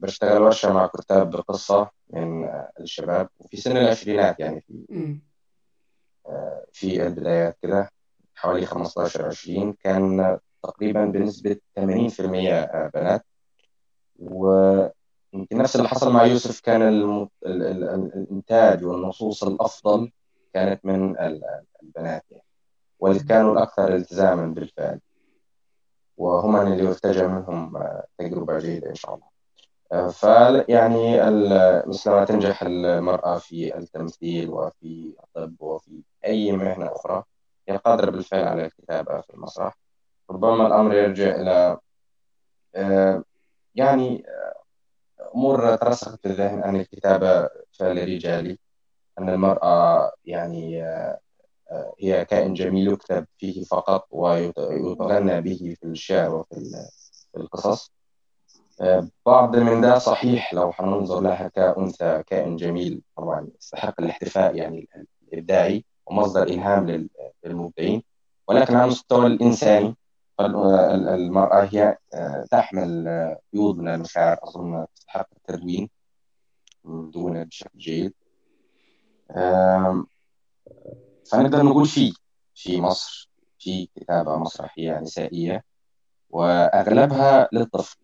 [0.00, 2.48] بشتغل ورشة مع كتاب بالقصة من
[2.80, 4.86] الشباب وفي سن العشرينات يعني في
[6.72, 7.90] في البدايات كده.
[8.42, 13.26] حوالي 15 20 كان تقريبا بنسبة 80% بنات.
[14.18, 16.82] ويمكن نفس اللي حصل مع يوسف كان
[17.46, 20.10] الإنتاج والنصوص الأفضل
[20.54, 21.18] كانت من
[21.82, 22.44] البنات يعني.
[22.98, 25.00] واللي كانوا الأكثر التزاما بالفعل.
[26.16, 29.26] وهم اللي يرتجى منهم آه، تجربة جيدة إن شاء الله.
[29.92, 31.20] آه، فيعني
[31.86, 37.24] مثلما تنجح المرأة في التمثيل وفي الطب وفي أي مهنة أخرى
[37.76, 39.78] قادرة بالفعل على الكتابة في المسرح
[40.30, 41.78] ربما الأمر يرجع إلى
[42.74, 43.24] آه،
[43.74, 44.24] يعني
[45.34, 47.48] أمور ترسخت في الذهن أن الكتابة
[47.78, 48.58] فعل رجالي.
[49.18, 50.82] أن المرأة يعني
[52.00, 56.86] هي كائن جميل يكتب فيه فقط ويتغنى به في الشعر وفي
[57.36, 57.92] القصص.
[58.80, 64.88] آه، بعض من ده صحيح لو حننظر لها كأنثى كائن جميل طبعا يستحق الاحتفاء يعني
[65.22, 65.84] الإبداعي.
[66.06, 67.08] ومصدر إلهام
[67.44, 68.02] للمبدعين.
[68.48, 69.96] ولكن على المستوى الإنساني
[70.40, 73.08] المرأة هي آه، تحمل
[73.52, 75.90] قيود من المشاعر أظن تستحق التدوين
[76.84, 78.14] دون بشكل جيد.
[81.30, 82.12] فنقدر نقول في
[82.54, 85.64] في مصر في كتابة مسرحية نسائية
[86.30, 87.98] وأغلبها للطفل.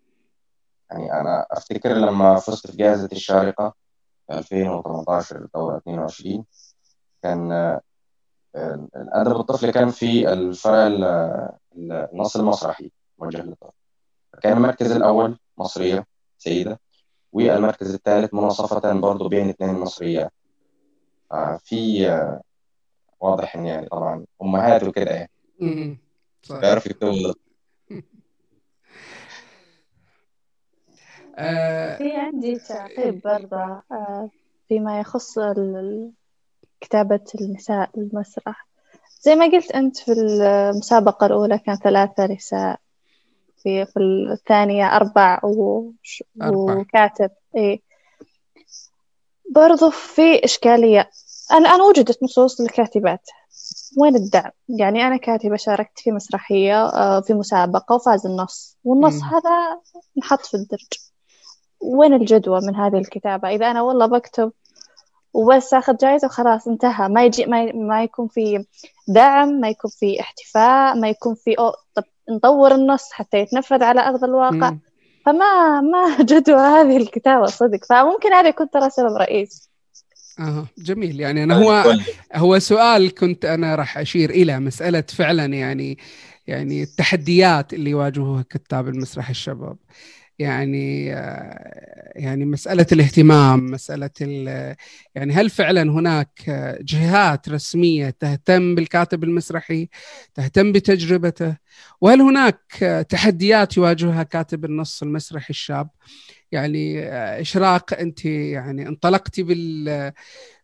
[0.91, 3.75] يعني أنا أفتكر لما فزت في جائزة الشارقة
[4.29, 6.45] في 2018 دورة 22
[7.23, 7.81] كان
[8.57, 10.87] آه، الأدب الطفل كان في الفرع
[11.77, 13.73] النص المسرحي موجه للطفل.
[14.43, 16.07] كان المركز الأول مصرية
[16.39, 16.81] سيدة
[17.33, 20.33] والمركز الثالث مناصفة برضه بين اثنين مصريات
[21.33, 22.43] آه، في آه،
[23.21, 25.31] واضح إن يعني طبعا أمهات وكده يعني.
[26.51, 27.13] بيعرف يكتبوا
[31.99, 33.83] في عندي تعقيب برضه
[34.69, 35.39] فيما يخص
[36.81, 38.69] كتابة النساء المسرح
[39.21, 42.81] زي ما قلت أنت في المسابقة الأولى كان ثلاثة نساء
[43.63, 44.01] في في
[44.33, 45.91] الثانية أربع, و...
[46.43, 46.77] أربع.
[46.77, 47.81] وكاتب إيه
[49.51, 51.11] برضو في إشكالية
[51.53, 53.29] أنا أنا وجدت نصوص للكاتبات
[53.99, 59.25] وين الدعم؟ يعني أنا كاتبة شاركت في مسرحية آه، في مسابقة وفاز النص والنص م.
[59.25, 59.81] هذا
[60.19, 60.89] نحط في الدرج
[61.81, 64.53] وين الجدوى من هذه الكتابة؟ إذا أنا والله بكتب
[65.35, 67.09] وبس اخذ جائزة وخلاص انتهى.
[67.09, 68.65] ما يجي ما, ما يكون في
[69.09, 74.01] دعم ما يكون في احتفاء ما يكون في أو طب نطور النص حتى يتنفذ على
[74.01, 74.71] أرض الواقع.
[74.71, 74.81] م.
[75.27, 77.85] فما ما جدوى هذه الكتابة صدق.
[77.89, 79.69] فممكن هذا يكون ترى سبب رئيسي
[80.41, 81.21] أها جميل.
[81.21, 81.95] يعني أنا هو
[82.35, 85.99] هو سؤال كنت أنا راح أشير إلى مسألة فعلا يعني
[86.47, 89.77] يعني التحديات اللي يواجهوها كتاب المسرح الشباب.
[90.39, 91.07] يعني
[92.17, 94.11] يعني مسألة الاهتمام مسألة
[95.15, 99.89] يعني هل فعلا هناك جهات رسمية تهتم بالكاتب المسرحي
[100.35, 101.57] تهتم بتجربته؟
[102.01, 102.61] وهل هناك
[103.09, 105.89] تحديات يواجهها كاتب النص المسرحي الشاب؟
[106.53, 107.09] يعني
[107.41, 110.13] إشراق أنت يعني انطلقتي بال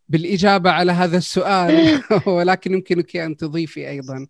[0.09, 4.27] بالإجابة على هذا السؤال ولكن يمكنك أن تضيفي أيضا.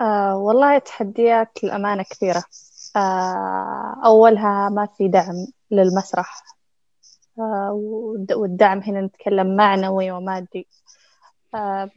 [0.00, 2.38] آه والله تحديات الامانه كثيرة.
[2.38, 2.71] آه
[4.04, 6.42] أولها ما في دعم للمسرح.
[7.38, 7.72] آه
[8.36, 10.68] والدعم هنا نتكلم معنوي ومادي.
[11.54, 11.90] آه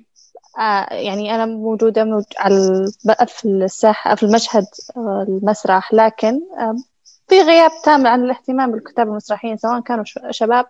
[0.59, 2.85] آه يعني أنا موجودة موج على
[3.27, 4.65] في الساحة في المشهد
[4.97, 6.75] آه المسرح لكن آه
[7.27, 10.65] في غياب تام عن الاهتمام بالكتاب المسرحيين سواء كانوا شباب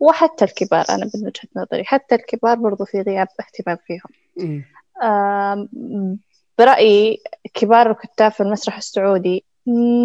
[0.00, 1.84] وحتى الكبار أنا من وجهة نظري.
[1.84, 4.10] حتى الكبار برضو في غياب اهتمام فيهم.
[5.02, 5.68] آه
[6.58, 7.22] برأيي
[7.54, 9.44] كبار الكتاب في المسرح السعودي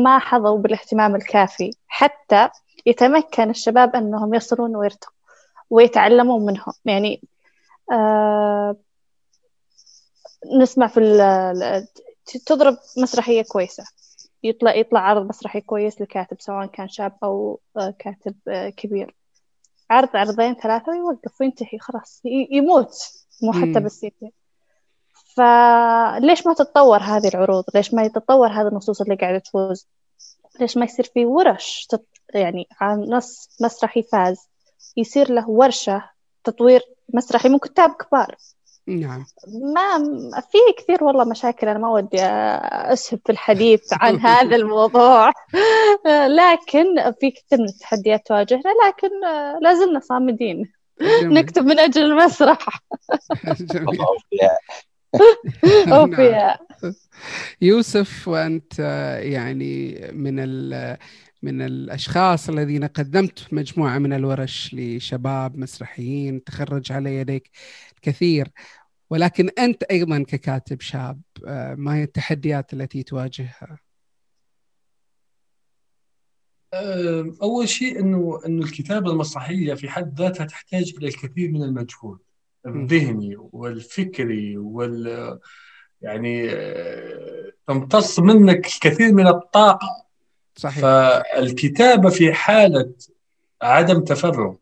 [0.04, 2.50] ما حظوا بالاهتمام الكافي حتى
[2.86, 5.14] يتمكن الشباب أنهم يصلون ويرتقوا
[5.70, 6.74] ويتعلمون منهم.
[6.86, 7.22] يعني
[7.92, 8.76] آه
[10.60, 11.00] نسمع في
[12.46, 13.84] تضرب مسرحية كويسة
[14.44, 19.16] يطلع يطلع عرض مسرحي كويس لكاتب سواء كان شاب أو آه كاتب آه كبير.
[19.90, 22.94] عرض عرضين ثلاثة ويوقف وينتهي خلاص يموت
[23.44, 24.32] مو حتى بالسيتي
[25.36, 29.88] فليش ما تتطور هذه العروض؟ ليش ما يتطور هذه النصوص اللي قاعدة تفوز؟
[30.60, 32.06] ليش ما يصير في ورش تط...
[32.34, 34.38] يعني عن نص مسرحي فاز؟
[34.98, 36.10] يصير له ورشة
[36.44, 36.82] تطوير
[37.14, 38.36] مسرحي من كتاب كبار.
[38.88, 39.26] نعم.
[39.74, 41.68] ما في كثير والله مشاكل.
[41.68, 45.32] أنا ما ودي أسهب في الحديث عن هذا الموضوع.
[46.40, 49.10] لكن في كثير من التحديات تواجهنا لكن
[49.62, 50.72] لازلنا صامدين.
[51.24, 52.68] نكتب من أجل المسرح.
[53.74, 54.00] جميل.
[55.94, 56.68] اوفياء
[57.62, 58.80] يوسف وأنت
[59.24, 60.36] يعني من
[61.44, 67.50] من الأشخاص الذين قدمت مجموعة من الورش لشباب مسرحيين تخرج على يديك
[67.96, 68.52] الكثير.
[69.10, 71.22] ولكن أنت أيضا ككاتب شاب
[71.78, 73.80] ما هي التحديات التي تواجهها؟
[77.42, 82.20] أول شيء إنه إنه الكتابة المسرحية في حد ذاتها تحتاج إلى الكثير من المجهود.
[82.66, 85.40] الذهني والفكري وال
[86.02, 90.06] يعني آه، تمتص منك الكثير من الطاقة.
[90.56, 90.80] صحيح.
[90.80, 92.94] فالكتابة في حالة
[93.62, 94.56] عدم تفرغ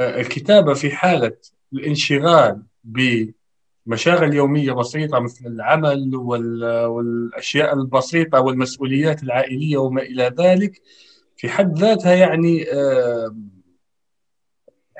[0.00, 1.36] آه، الكتابة في حالة
[1.72, 10.82] الانشغال بمشاغل يومية بسيطة مثل العمل والأشياء البسيطة والمسؤوليات العائلية وما إلى ذلك
[11.36, 13.36] في حد ذاتها يعني آه،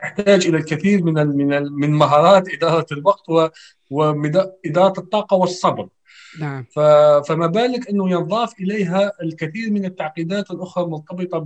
[0.02, 3.52] يحتاج إلى الكثير من من من مهارات إدارة الوقت
[3.90, 5.88] واداره الطاقة والصبر.
[6.40, 6.64] نعم.
[7.26, 11.38] فما بالك أنه ينضاف إليها الكثير من التعقيدات الأخرى المرتبطة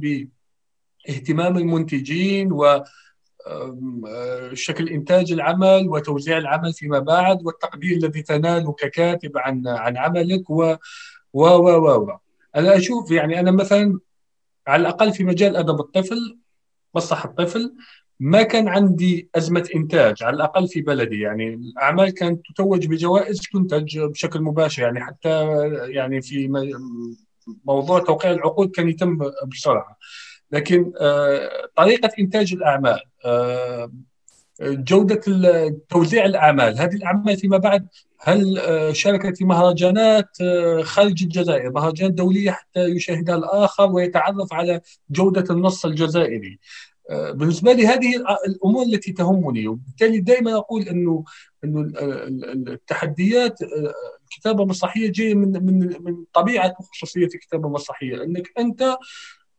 [1.07, 2.85] باهتمام المنتجين و
[4.53, 10.75] شكل إنتاج العمل وتوزيع العمل فيما بعد والتقدير الذي تناله ككاتب عن عن عملك و
[11.33, 12.19] و و و
[12.57, 13.99] أنا أشوف يعني أنا مثلا
[14.67, 16.39] على الأقل في مجال أدب الطفل
[16.95, 17.75] مسرح الطفل
[18.23, 21.20] ما كان عندي أزمة إنتاج على الأقل في بلدي.
[21.20, 24.83] يعني الأعمال كانت تتوج بجوائز تنتج بشكل مباشر.
[24.83, 25.59] يعني حتى
[25.89, 26.49] يعني في
[27.64, 29.97] موضوع توقيع العقود كان يتم بسرعة.
[30.53, 33.91] لكن آه، طريقة إنتاج الأعمال آه،
[34.62, 35.20] جودة
[35.89, 36.79] توزيع الأعمال.
[36.79, 37.89] هذه الأعمال فيما بعد
[38.20, 40.37] هل آه، شاركت في مهرجانات
[40.83, 46.59] خارج الجزائر مهرجانات دولية حتى يشاهدها الآخر ويتعرف على جودة النص الجزائري.
[47.11, 51.25] بالنسبة لي هذه الأمور التي تهمني وبالتالي دائما أقول أنه
[51.65, 51.93] أنه
[52.73, 53.59] التحديات
[54.25, 58.97] الكتابة المسرحية جاية من من من طبيعة وخصوصية الكتابة المسرحية انك أنت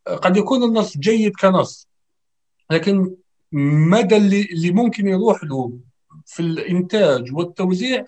[0.07, 1.87] قد يكون النص جيد كنص
[2.71, 3.15] لكن
[3.91, 5.79] مدى اللي, اللي ممكن يروح له
[6.25, 8.05] في الإنتاج والتوزيع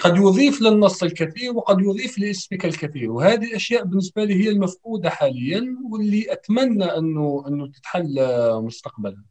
[0.00, 5.76] قد يضيف للنص الكثير وقد يضيف لاسمك الكثير وهذه الأشياء بالنسبة لي هي المفقودة حاليا
[5.90, 8.14] واللي أتمنى أنه أنه تتحل
[8.62, 9.24] مستقبلا.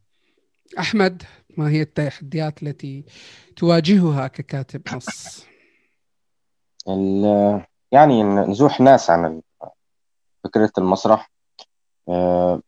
[0.79, 1.23] أحمد
[1.57, 3.05] ما هي التحديات التي
[3.55, 5.45] تواجهها ككاتب نص؟
[7.91, 9.41] يعني نزوح ناس عن
[10.43, 11.31] فكرة المسرح
[12.09, 12.61] آه،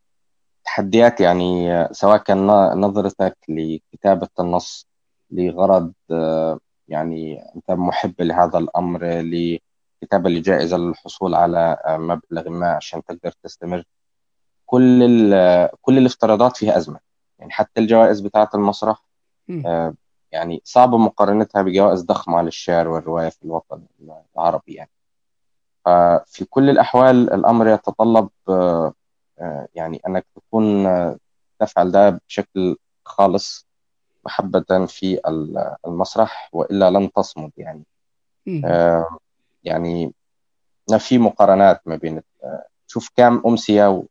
[0.65, 2.47] تحديات يعني سواء كان
[2.81, 4.87] نظرتك لكتابة النص
[5.31, 6.59] لغرض آه،
[6.91, 13.83] يعني أنت محب لهذا الأمر لكتابة لجائزة للحصول على مبلغ ما عشان تقدر تستمر.
[14.65, 14.99] كل
[15.81, 16.99] كل الافتراضات فيها أزمة.
[17.39, 19.03] يعني حتى الجوائز بتاعة المسرح
[19.65, 19.93] آه،
[20.31, 23.83] يعني صعب مقارنتها بجوائز ضخمة للشعر والرواية في الوطن
[24.35, 24.91] العربي يعني.
[25.85, 28.93] ففي كل الأحوال الأمر يتطلب آه،
[29.39, 30.87] آه، يعني أنك تكون
[31.59, 33.67] تفعل ده بشكل خالص
[34.25, 35.19] محبة في
[35.87, 37.83] المسرح وإلا لن تصمد يعني.
[39.63, 40.13] يعني
[40.99, 42.21] في مقارنات ما بين
[42.87, 44.03] شوف كم أمسية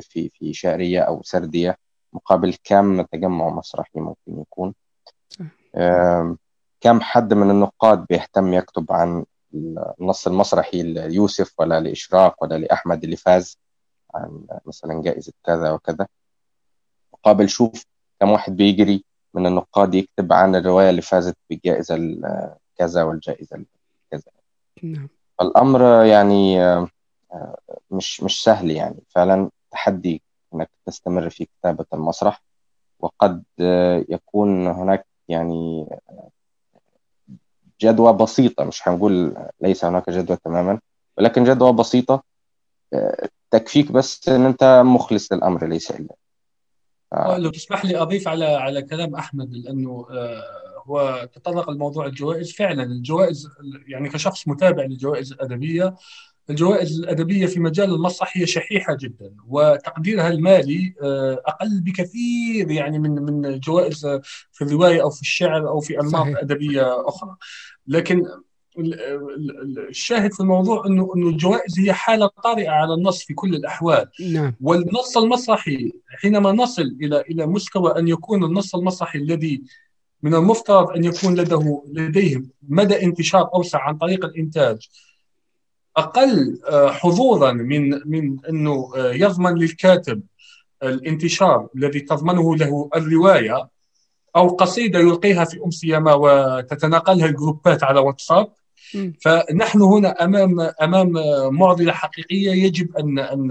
[0.00, 1.78] في في شعرية أو سردية
[2.12, 4.74] مقابل كم تجمع مسرحي ممكن يكون.
[6.80, 9.24] كم حد من النقاد بيهتم يكتب عن
[9.54, 13.58] النص المسرحي ليوسف ولا لإشراق ولا لأحمد اللي فاز
[14.14, 16.06] عن مثلا جائزة كذا وكذا.
[17.12, 17.84] مقابل شوف
[18.20, 19.04] كم واحد بيجري
[19.34, 21.96] من النقاد يكتب عن الرواية اللي فازت بالجائزة
[22.76, 23.64] كذا والجائزة
[24.10, 24.22] كذا.
[24.82, 25.08] نعم.
[25.38, 26.58] فالأمر يعني
[27.90, 29.02] مش مش سهل يعني.
[29.08, 30.22] فعلا تحدي
[30.54, 32.42] إنك تستمر في كتابة المسرح.
[33.00, 33.44] وقد
[34.08, 35.86] يكون هناك يعني
[37.80, 38.64] جدوى بسيطة.
[38.64, 40.80] مش هنقول ليس هناك جدوى تماما
[41.18, 42.22] ولكن جدوى بسيطة.
[43.50, 46.08] تكفيك بس إن أنت مخلص للأمر ليس إلا.
[46.10, 46.27] آه.
[47.14, 50.42] لو تسمح لي أضيف على على كلام أحمد لأنه آه،
[50.86, 52.52] هو تطرق لموضوع الجوائز.
[52.52, 53.48] فعلا الجوائز
[53.88, 55.94] يعني كشخص متابع للجوائز الادبيه
[56.50, 63.10] الجوائز الأدبية في مجال المسرح هي شحيحة جدا وتقديرها المالي آه، أقل بكثير يعني من
[63.10, 64.06] من جوائز
[64.52, 67.36] في الرواية أو في الشعر أو في أنماط أدبية أخرى.
[67.86, 68.22] لكن
[68.78, 74.54] الشاهد في الموضوع انه إنه الجوائز هي حالة طارئة على النص في كل الأحوال نعم.
[74.60, 79.62] والنص المسرحي حينما نصل إلى إلى مستوى أن يكون النص المسرحي الذي
[80.22, 84.88] من المفترض أن يكون لديه لديه مدى انتشار أوسع عن طريق الإنتاج
[85.96, 90.22] أقل آه، حظوظا من من إنه آه، يضمن للكاتب
[90.82, 93.68] الانتشار الذي تضمنه له الرواية
[94.36, 98.52] أو قصيدة يلقيها في امسيه ما وتتناقلها الجروبات على واتساب
[99.20, 101.12] فنحن هنا امام أمام
[101.54, 103.48] معضلة حقيقية يجب ان أن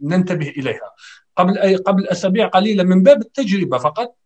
[0.00, 0.90] ننتبه إليها.
[1.36, 4.16] قبل أي قبل أسابيع قليلة من باب التجربة فقط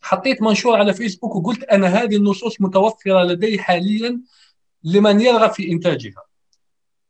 [0.00, 4.20] حطيت منشور على فيسبوك وقلت أنا هذه النصوص متوفرة لدي حاليا
[4.84, 6.22] لمن يرغب في إنتاجها.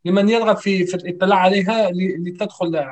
[0.05, 2.85] لمن يرغب في في الاطلاع عليها لتدخل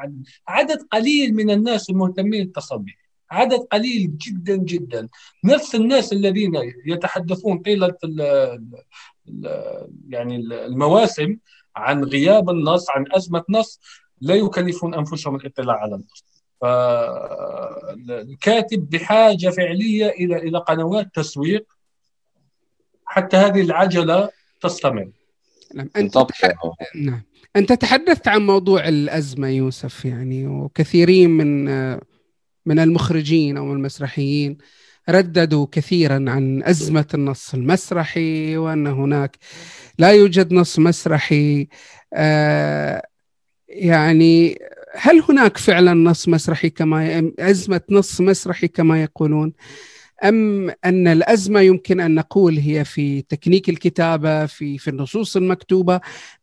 [0.48, 2.96] عدد قليل من الناس المهتمين التصبي
[3.30, 5.08] عدد قليل جدا جدا.
[5.44, 6.52] نفس الناس الذين
[6.86, 7.94] يتحدثون طيلة
[10.08, 11.36] يعني المواسم
[11.76, 13.80] عن غياب النص عن أزمة نص
[14.20, 16.24] لا يكلفون أنفسهم الاطلاع على النص.
[17.80, 21.66] فالكاتب بحاجة فعلية إلى إلى قنوات تسويق
[23.04, 25.10] حتى هذه العجلة تستمر.
[25.74, 26.26] نعم أنت.
[26.94, 27.22] نعم.
[27.56, 31.68] أنت تحدثت عن موضوع الأزمة يوسف يعني وكثيرين من
[32.68, 34.58] من المخرجين أو المسرحيين
[35.08, 39.36] رددوا كثيرا عن أزمة النص المسرحي وأن هناك
[39.98, 41.68] لا يوجد نص مسرحي.
[42.14, 43.02] آه
[43.68, 44.58] يعني
[44.94, 49.52] هل هناك فعلا نص مسرحي كما أزمة نص مسرحي كما يقولون؟
[50.24, 56.00] أم أن الأزمة يمكن أن نقول هي في تكنيك الكتابة في في النصوص المكتوبة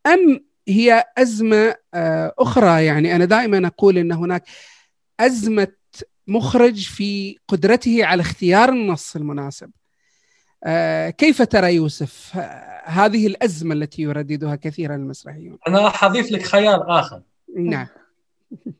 [0.07, 4.43] أم هي أزمة آه، أخرى؟ يعني أنا دائما أقول إن هناك
[5.19, 5.67] أزمة
[6.27, 9.71] مخرج في قدرته على اختيار النص المناسب.
[10.63, 12.37] آه، كيف ترى يوسف
[12.83, 17.21] هذه الأزمة التي يرددها كثيرا المسرحيون أنا راح اضيف لك خيار آخر.
[17.57, 17.87] نعم.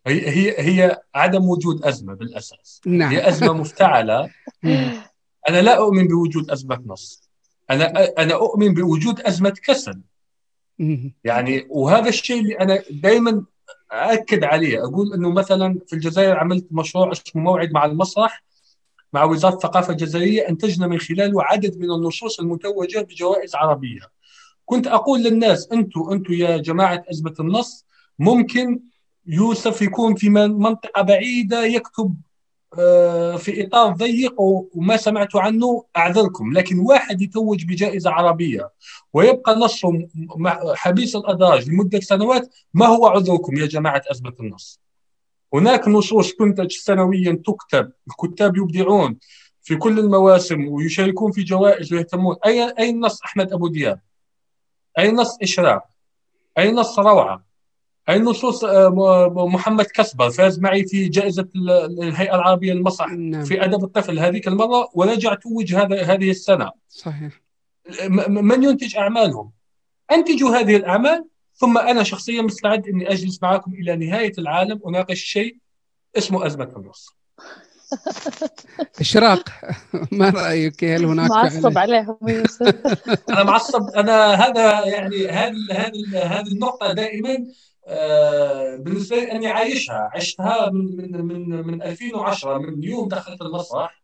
[0.08, 2.82] هي هي هي عدم وجود أزمة بالأساس.
[2.86, 3.12] نعم.
[3.12, 4.30] هي أزمة مفتعلة.
[5.50, 7.30] أنا لا أؤمن بوجود أزمة نص.
[7.72, 10.02] أنا أنا أؤمن بوجود أزمة كسل.
[11.24, 13.46] يعني وهذا الشيء اللي أنا دائما
[13.92, 14.84] اكد عليه.
[14.84, 18.44] أقول إنه مثلا في الجزائر عملت مشروع اسمه موعد مع المسرح
[19.14, 24.02] مع وزارة الثقافة الجزائرية أنتجنا من خلاله عدد من النصوص المتوجة بجوائز عربية.
[24.66, 27.86] كنت أقول للناس أنتم أنتم يا جماعة أزمة النص
[28.20, 28.80] ممكن
[29.28, 32.16] يوسف يكون في منطقة بعيدة يكتب
[33.38, 36.54] في إطار ضيق وما سمعت عنه أعذركم.
[36.54, 38.72] لكن واحد يتوج بجائزة عربية
[39.14, 40.08] ويبقى نصه
[40.76, 44.80] حبيس الأدراج لمدة سنوات ما هو عذركم يا جماعة ازمه النص؟
[45.54, 49.18] هناك نصوص تنتج سنويا تكتب الكتاب يبدعون
[49.62, 52.36] في كل المواسم ويشاركون في جوائز ويهتمون.
[52.46, 54.00] اي أي نص أحمد أبو دياب؟
[55.00, 55.84] أي نص إشراق؟
[56.58, 57.46] أي نص روعة؟
[58.08, 63.44] هاي النصوص آه، محمد كسبر فاز معي في جائزة الهيئة العربية للمسرح نعم.
[63.46, 66.72] في أدب الطفل هذيك المرة ورجع توج هذا هذه السنة.
[66.90, 67.42] صحيح.
[68.28, 69.52] من ينتج أعمالهم؟
[70.12, 71.26] أنتجوا هذه الأعمال
[71.56, 75.58] ثم أنا شخصيا مستعد أني أجلس معكم إلى نهاية العالم أناقش شيء
[76.18, 77.16] اسمه أزمة النص.
[79.02, 79.50] إشراق
[80.12, 82.76] ما رأيك؟ هل هناك معصب عليهم يوسف.
[83.30, 87.46] أنا معصب أنا هذا يعني هذه هذه هذه النقطة دائما
[88.78, 94.04] بالنسبة لي أني عايشها عشتها من من من من 2010 من يوم دخلت المسرح.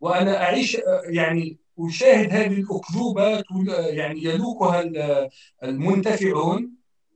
[0.00, 3.42] وأنا أعيش آه، يعني أشاهد هذه الاكذوبه
[3.88, 4.84] يعني يلوكها
[5.64, 6.72] المنتفعون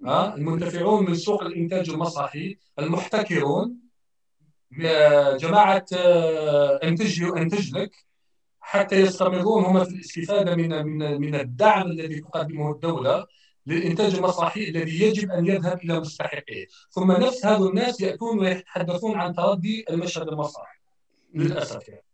[0.07, 3.77] المنتفعون من سوق الإنتاج المسرحي المحتكرون.
[5.36, 8.09] جماعة آه، أنتج أنتج لك.
[8.61, 13.27] حتى يستمرون هم في الاستفادة من من من الدعم الذي تقدمه الدولة.
[13.69, 19.35] للإنتاج المسرحي الذي يجب أن يذهب إلى مستحقيه ثم نفس هذا الناس يأتون ويتحدثون عن
[19.35, 20.78] تردي المشهد المسرحي
[21.35, 22.05] للأسف يعني.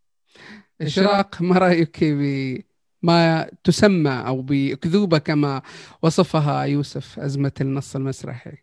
[0.81, 5.63] إشراق ما رأيك بما تسمى أو بأكذوبة كما
[6.03, 8.57] وصفها يوسف أزمة النص المسرحي؟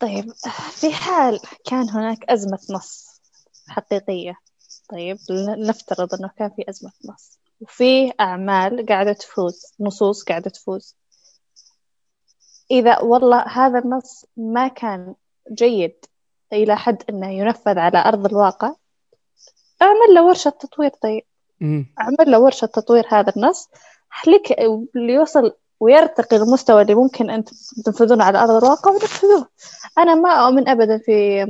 [0.00, 0.32] طيب
[0.80, 1.40] في حال
[1.70, 3.20] كان هناك أزمة نص
[3.68, 4.34] حقيقية
[4.90, 5.16] طيب
[5.68, 7.41] نفترض أنه كان في أزمة نص.
[7.62, 10.96] وفي أعمال قاعدة تفوز نصوص قاعدة تفوز.
[12.70, 15.14] إذا والله هذا النص ما كان
[15.52, 15.94] جيد
[16.52, 18.74] إلى حد أنه ينفذ على أرض الواقع
[19.82, 20.90] أعمل له ورشة تطوير.
[21.02, 21.22] طيب
[22.00, 23.68] أعمل له ورشة تطوير هذا النص
[24.26, 24.56] لك
[24.94, 27.44] ليوصل ويرتقي المستوى اللي ممكن أن
[27.84, 29.48] تنفذونه على أرض الواقع ونفذوه
[29.98, 31.46] أنا ما أؤمن أبدا في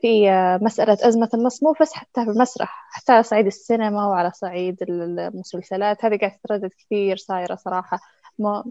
[0.00, 0.30] في
[0.62, 6.04] مسألة أزمة النص مو بس حتى في المسرح حتى على صعيد السينما وعلى صعيد المسلسلات.
[6.04, 7.98] هذه قاعدة تتردد كثير صايرة صراحة.
[8.38, 8.64] ما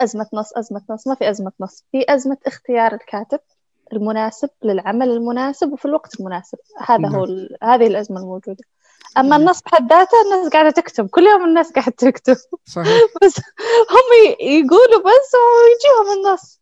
[0.00, 1.84] أزمة نص أزمة نص ما في أزمة نص.
[1.92, 3.40] في أزمة اختيار الكاتب
[3.92, 6.58] المناسب للعمل المناسب وفي الوقت المناسب.
[6.78, 7.14] هذا نعم.
[7.14, 7.26] هو
[7.62, 8.64] هذه الأزمة الموجودة.
[9.18, 11.08] أما النص بحد ذاته الناس قاعدة تكتب.
[11.08, 12.36] كل يوم الناس قاعدة تكتب.
[12.64, 13.02] صحيح.
[13.22, 13.40] بس
[13.90, 16.60] هم يقولوا بس ويجيهم النص.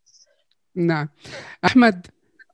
[0.74, 1.08] نعم.
[1.64, 2.06] أحمد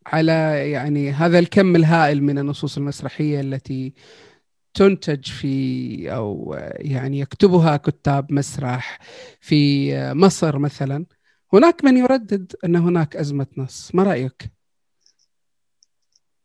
[0.06, 3.94] على يعني هذا الكم الهائل من النصوص المسرحية التي
[4.74, 8.98] تنتج في أو يعني يكتبها كتاب مسرح
[9.40, 11.06] في مصر مثلا.
[11.52, 13.94] هناك من يردد أن هناك أزمة نص.
[13.94, 14.50] ما رأيك؟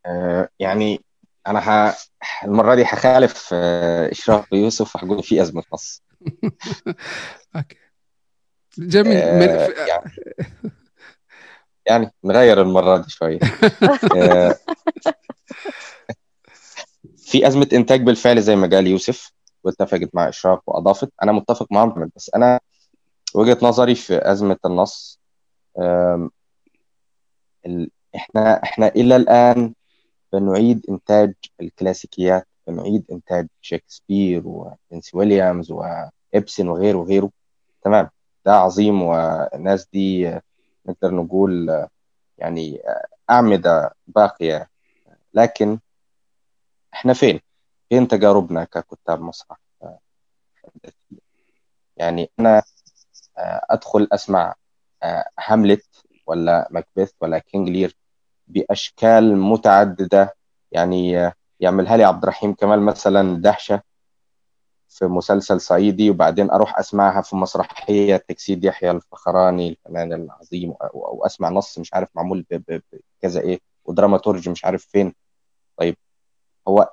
[0.05, 1.01] آه يعني
[1.47, 2.43] أنا ح...
[2.43, 6.03] المرة دي حخالف آه، إشراف يوسف وحقول في أزمة نص.
[7.55, 7.77] أوكي.
[8.77, 9.17] جميل.
[9.17, 9.73] آه من...
[9.88, 10.11] يعني
[11.85, 13.39] يعني نغير المرة دي شوية.
[14.17, 14.55] آه،
[17.17, 19.31] في أزمة إنتاج بالفعل زي ما قال يوسف
[19.63, 21.09] واتفقت مع إشراق وأضافت.
[21.23, 22.59] أنا متفق مع محمد بس أنا
[23.33, 25.19] وجهة نظري في أزمة النص
[28.15, 29.73] إحنا إحنا إلى الآن
[30.33, 37.31] بنعيد إنتاج الكلاسيكيات بنعيد إنتاج شكسبير وبنسي ويليامز وإبسن وغيره وغيره.
[37.83, 38.09] تمام
[38.45, 40.39] ده عظيم والناس دي
[40.85, 41.85] نقدر نقول
[42.37, 42.81] يعني
[43.29, 44.69] أعمدة باقية
[45.33, 45.79] لكن
[46.93, 47.39] إحنا فين؟
[47.89, 49.57] فين تجاربنا ككتاب مسرح؟
[51.97, 52.63] يعني أنا
[53.69, 54.55] أدخل أسمع
[55.39, 55.85] هاملت
[56.27, 57.95] ولا مكبث ولا كينج لير
[58.47, 60.35] بأشكال متعددة
[60.71, 63.81] يعني يعملها لي عبد الرحيم كمال مثلا دهشة
[64.91, 71.49] في مسلسل صعيدي وبعدين أروح أسمعها في مسرحية تجسيد يحيى الفخراني الفنان العظيم أو أسمع
[71.49, 75.13] نص مش عارف معمول بكذا إيه ودراماتورج مش عارف فين.
[75.77, 75.95] طيب
[76.68, 76.91] هو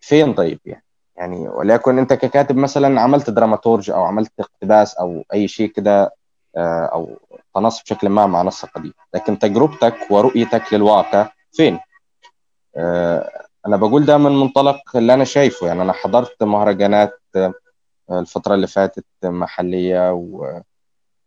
[0.00, 0.84] فين طيب يعني؟
[1.16, 6.14] يعني وليكن أنت ككاتب مثلا عملت دراماتورج أو عملت اقتباس أو أي شيء كده
[6.56, 7.18] آه، أو
[7.54, 11.78] تنص بشكل ما مع نص قديم لكن تجربتك ورؤيتك للواقع فين؟
[12.76, 15.66] آه، أنا بقول ده من منطلق اللي أنا شايفه.
[15.66, 17.52] يعني أنا حضرت مهرجانات آه،
[18.10, 20.12] الفترة اللي فاتت محلية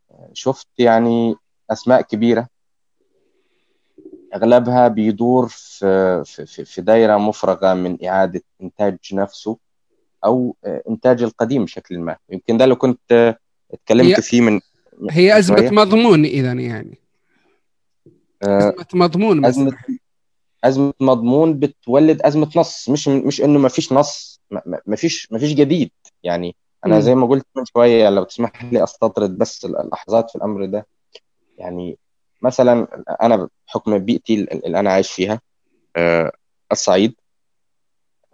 [0.09, 1.35] وشفت يعني
[1.71, 2.47] أسماء كبيرة.
[4.35, 9.57] أغلبها بيدور في في في دايرة مفرغة من إعادة إنتاج نفسه
[10.25, 12.17] أو آه، إنتاج القديم بشكل ما.
[12.29, 13.37] يمكن ده لو كنت
[13.73, 14.59] اتكلمت فيه من
[15.09, 16.97] هي أزمة مضمون اذا يعني.
[18.43, 19.77] آه، أزمة مضمون أزمة
[20.63, 24.41] أزمة مضمون بتولد أزمة نص مش مش إنه ما فيش نص
[24.85, 25.91] ما فيش ما فيش جديد.
[26.23, 26.55] يعني
[26.85, 30.87] أنا زي ما قلت من شوية لو تسمح لي أستطرد بس اللحظات في الأمر ده.
[31.57, 31.97] يعني
[32.41, 32.87] مثلا
[33.21, 34.33] أنا بحكم بيئتي
[34.65, 35.41] اللي أنا عايش فيها
[35.95, 36.31] آه،
[36.71, 37.15] الصعيد.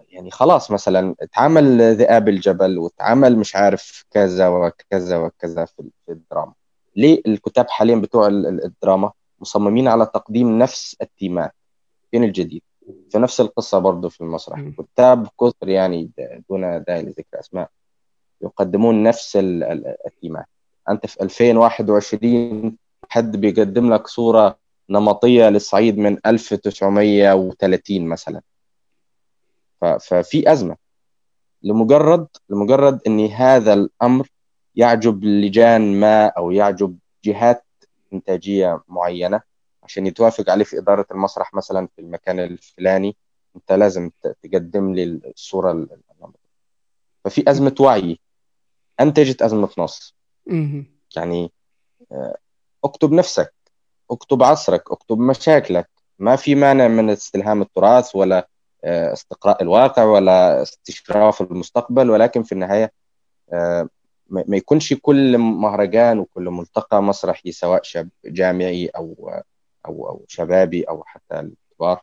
[0.10, 6.54] يعني خلاص مثلا اتعمل ذئاب الجبل واتعمل مش عارف كذا وكذا وكذا في الدراما.
[6.96, 11.54] ليه الكتاب حاليا بتوع الدراما مصممين على تقديم نفس التيمات؟
[12.18, 12.62] فين الجديد.
[13.10, 14.60] في نفس القصة برضه في المسرح.
[14.94, 16.10] كتاب كثر يعني
[16.50, 17.70] دون داعي لذكر أسماء.
[18.42, 19.38] يقدمون نفس
[20.08, 20.46] الثيمات
[20.90, 22.78] أنت في 2021
[23.10, 24.58] حد بيقدم لك صورة
[24.90, 28.42] نمطية للصعيد من 1930 مثلا.
[29.80, 30.76] ففي أزمة.
[31.64, 34.28] لمجرد لمجرد إن هذا الأمر
[34.76, 37.64] يعجب لجان ما أو يعجب جهات
[38.14, 39.42] إنتاجية معينة
[39.88, 43.18] عشان يتوافق عليه في إدارة المسرح مثلا في المكان الفلاني
[43.56, 44.12] أنت لازم
[44.44, 46.48] تقدم لي الصورة النمطيه
[47.24, 48.20] ففي أزمة وعي.
[49.00, 50.16] انتجت أزمة نص.
[51.16, 51.52] يعني
[52.12, 52.38] آه،
[52.84, 53.54] اكتب نفسك.
[54.12, 54.92] اكتب عصرك.
[54.92, 55.90] اكتب مشاكلك.
[56.20, 58.48] ما في مانع من استلهام التراث ولا
[58.84, 62.92] آه، استقراء الواقع ولا استشراف المستقبل ولكن في النهاية
[63.54, 63.90] آه،
[64.30, 69.32] ما يكونش كل مهرجان وكل ملتقى مسرحي سواء شاب جامعي أو
[69.88, 72.02] أو أو شبابي أو حتى الكبار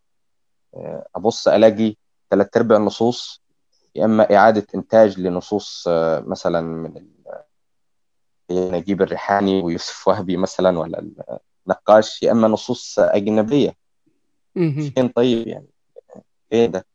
[0.75, 1.97] آه، أبص ألاقي
[2.31, 3.43] ثلاث أرباع النصوص
[3.95, 5.85] يا إما إعادة إنتاج لنصوص
[6.27, 7.05] مثلا من
[8.51, 11.11] نجيب الريحاني ويوسف وهبي مثلا ولا
[11.67, 13.77] النقاش يا إما نصوص أجنبية.
[14.91, 15.67] فين طيب يعني؟
[16.53, 16.87] إيه ده؟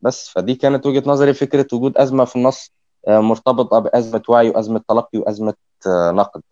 [0.00, 2.72] بس فدي كانت وجهة نظري فكرة وجود أزمة في النص
[3.08, 5.54] آه، مرتبطة بأزمة وعي وأزمة تلقي وأزمة
[5.86, 6.42] آه، نقد.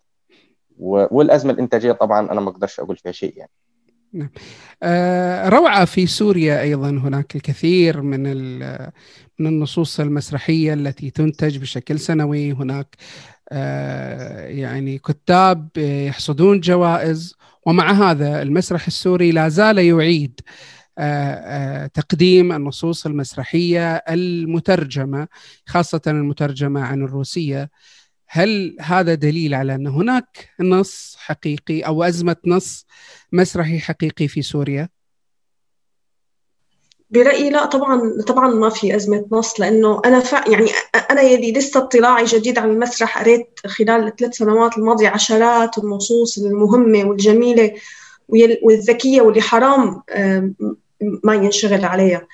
[0.79, 3.51] والأزمة الإنتاجية طبعا أنا ما أقدرش أقول فيها شيء يعني.
[4.13, 4.29] نعم.
[4.83, 6.89] آه، روعة في سوريا أيضا.
[6.89, 8.23] هناك الكثير من
[9.39, 12.51] من النصوص المسرحية التي تنتج بشكل سنوي.
[12.51, 12.95] هناك
[14.47, 17.35] يعني كتاب يحصدون جوائز
[17.65, 20.41] ومع هذا المسرح السوري لا زال يعيد
[20.97, 25.27] آه، آه، تقديم النصوص المسرحية المترجمة
[25.65, 27.69] خاصة المترجمة عن الروسية.
[28.33, 32.85] هل هذا دليل على أن هناك نص حقيقي أو أزمة نص
[33.31, 34.89] مسرحي حقيقي في سوريا؟
[37.09, 40.33] برأيي لا طبعا طبعا ما في أزمة نص لأنه أنا ف...
[40.33, 40.69] يعني
[41.11, 47.03] أنا يلي لسه اطلاعي جديد عن المسرح قريت خلال الثلاث سنوات الماضية عشرات النصوص المهمة
[47.03, 47.73] والجميلة
[48.63, 50.01] والذكية واللي حرام
[51.23, 52.27] ما ينشغل عليها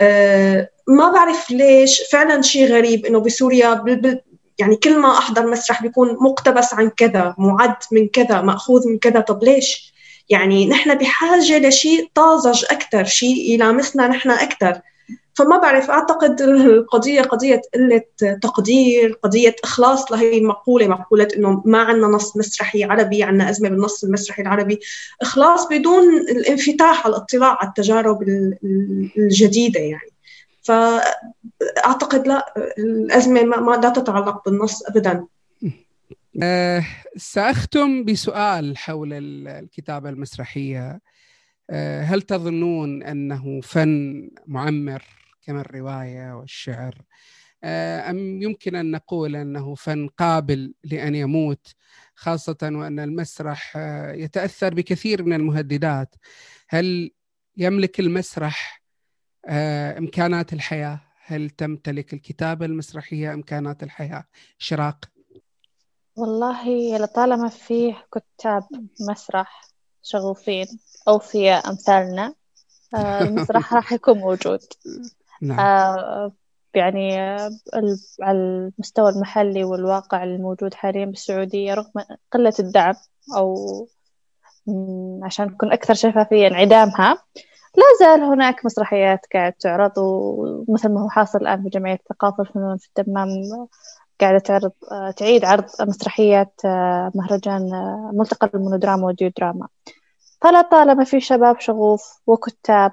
[0.00, 3.74] آه، ما بعرف ليش فعلا شيء غريب إنه بسوريا
[4.58, 9.20] يعني كل ما أحضر مسرح بيكون مقتبس عن كذا معد من كذا مأخوذ من كذا
[9.20, 9.94] طب ليش؟
[10.28, 14.80] يعني نحن بحاجة لشيء طازج أكثر شيء يلامسنا نحن أكثر
[15.34, 18.02] فما بعرف أعتقد القضية قضية قلة
[18.42, 24.04] تقدير قضية إخلاص لهي المقولة مقولة إنه ما عندنا نص مسرحي عربي عندنا أزمة بالنص
[24.04, 24.80] المسرحي العربي.
[25.22, 28.22] إخلاص بدون الانفتاح على الاطلاع على التجارب
[29.16, 30.13] الجديدة يعني.
[30.64, 35.26] فأعتقد لا الأزمة ما لا تتعلق بالنص ابدا.
[36.42, 36.86] أه
[37.16, 41.00] سأختم بسؤال حول الكتابة المسرحية.
[41.70, 45.02] أه هل تظنون أنه فن معمر
[45.46, 46.94] كما الرواية والشعر؟
[47.64, 51.74] آه، أم يمكن أن نقول أنه فن قابل لأن يموت
[52.14, 56.14] خاصة وأن المسرح آه، يتأثر بكثير من المهددات؟
[56.68, 57.10] هل
[57.56, 58.83] يملك المسرح
[59.46, 61.00] آه، إمكانات الحياة.
[61.26, 64.24] هل تمتلك الكتابه المسرحية إمكانات الحياة؟
[64.58, 64.98] شراق.
[66.16, 68.62] والله لطالما فيه كتاب
[69.10, 69.62] مسرح
[70.02, 70.66] شغوفين
[71.08, 72.34] أوفياء أمثالنا
[72.96, 74.60] المسرح راح يكون موجود.
[75.42, 75.60] نعم.
[75.60, 76.32] آه
[76.74, 77.16] يعني
[78.22, 81.92] على المستوى المحلي والواقع الموجود حاليا بالسعودية رغم
[82.32, 82.94] قلة الدعم
[83.36, 83.88] أو
[85.22, 87.18] عشان نكون أكثر شفافية انعدامها
[87.76, 92.78] لا زال هناك مسرحيات قاعد تعرض ومثل ما هو حاصل الآن في جمعية الثقافة والفنون
[92.78, 93.28] في الدمام
[94.20, 94.72] قاعدة تعرض
[95.16, 99.68] تعيد عرض مسرحيات آه، مهرجان آه، ملتقى المونودراما والديودراما
[100.42, 102.92] فلا طالما في شباب شغوف وكتاب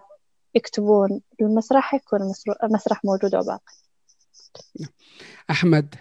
[0.55, 2.19] يكتبون المسرح يكون
[2.63, 3.73] المسرح موجود وباقي
[5.49, 5.95] أحمد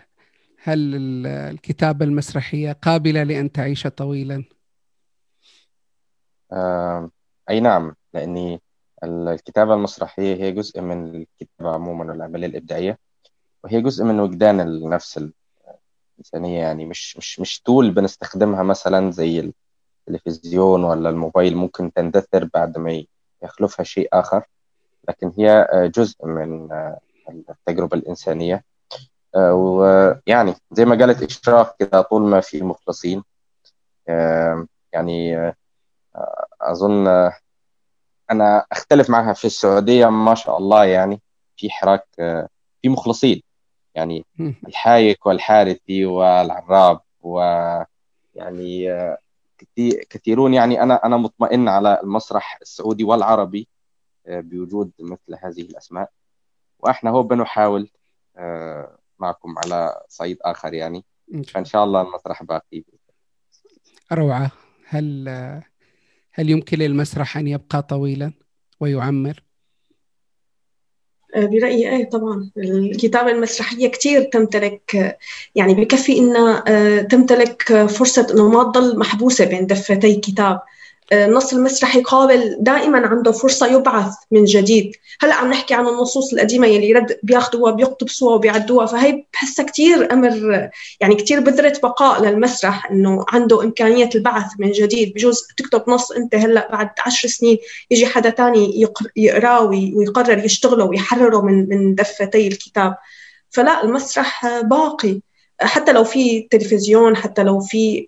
[0.62, 0.94] هل
[1.26, 4.44] الكتابة المسرحية قابلة لأن تعيش طويلا؟
[6.52, 7.10] آه،
[7.50, 8.60] أي نعم لأني
[9.04, 12.98] الكتابة المسرحية هي جزء من الكتابة عموما والعملية الإبداعية
[13.64, 15.20] وهي جزء من وجدان النفس
[16.18, 16.86] الإنسانية يعني.
[16.86, 19.52] مش مش مش تول بنستخدمها مثلا زي
[20.08, 23.04] التلفزيون ولا الموبايل ممكن تندثر بعد ما
[23.42, 24.44] يخلفها شيء آخر
[25.08, 27.00] لكن هي آه، جزء من آه،
[27.50, 28.64] التجربة الإنسانية.
[29.34, 33.22] آه، ويعني زي ما قالت إشراق كده طول ما في مخلصين
[34.92, 35.36] يعني
[36.60, 37.30] أظن
[38.30, 41.20] أنا أختلف معها في السعودية ما شاء الله يعني
[41.56, 42.04] في حراك
[42.82, 43.42] في مخلصين.
[43.94, 48.88] يعني الحايك والحارثي والعراب ويعني
[50.10, 53.68] كثيرون يعني أنا أنا مطمئن على المسرح السعودي والعربي
[54.26, 56.10] آه، بوجود مثل هذه الأسماء.
[56.78, 57.90] وإحنا هو بنحاول
[58.36, 61.04] آه، معكم على صعيد آخر يعني.
[61.48, 62.82] فإن شاء الله المسرح باقي
[64.12, 64.50] روعة.
[64.88, 65.28] هل
[66.32, 68.32] هل يمكن للمسرح أن يبقى طويلا
[68.80, 69.42] ويعمر؟
[71.34, 75.16] آه، برأيي إيه طبعا الكتابة المسرحية كثير تمتلك
[75.54, 80.60] يعني بكفي انها آه، تمتلك فرصة إنه ما تضل محبوسة بين دفتي كتاب
[81.12, 84.92] النص المسرحي قابل دائما عنده فرصة يبعث من جديد.
[85.20, 90.68] هلأ عم نحكي عن النصوص القديمة يلي رد بياخذوها بيقتبسوها وبيعدوها فهي بحسها كثير أمر
[91.00, 95.14] يعني كثير بذرة بقاء للمسرح إنه عنده امكانيه البعث من جديد.
[95.14, 97.58] بجوز تكتب نص أنت هلأ بعد عشر سنين
[97.90, 102.96] يجي حدا تاني يقرأه ويقرر يشتغله ويحرره من من دفتي الكتاب.
[103.50, 105.20] فلا المسرح باقي.
[105.62, 108.06] حتى لو في تلفزيون حتى لو في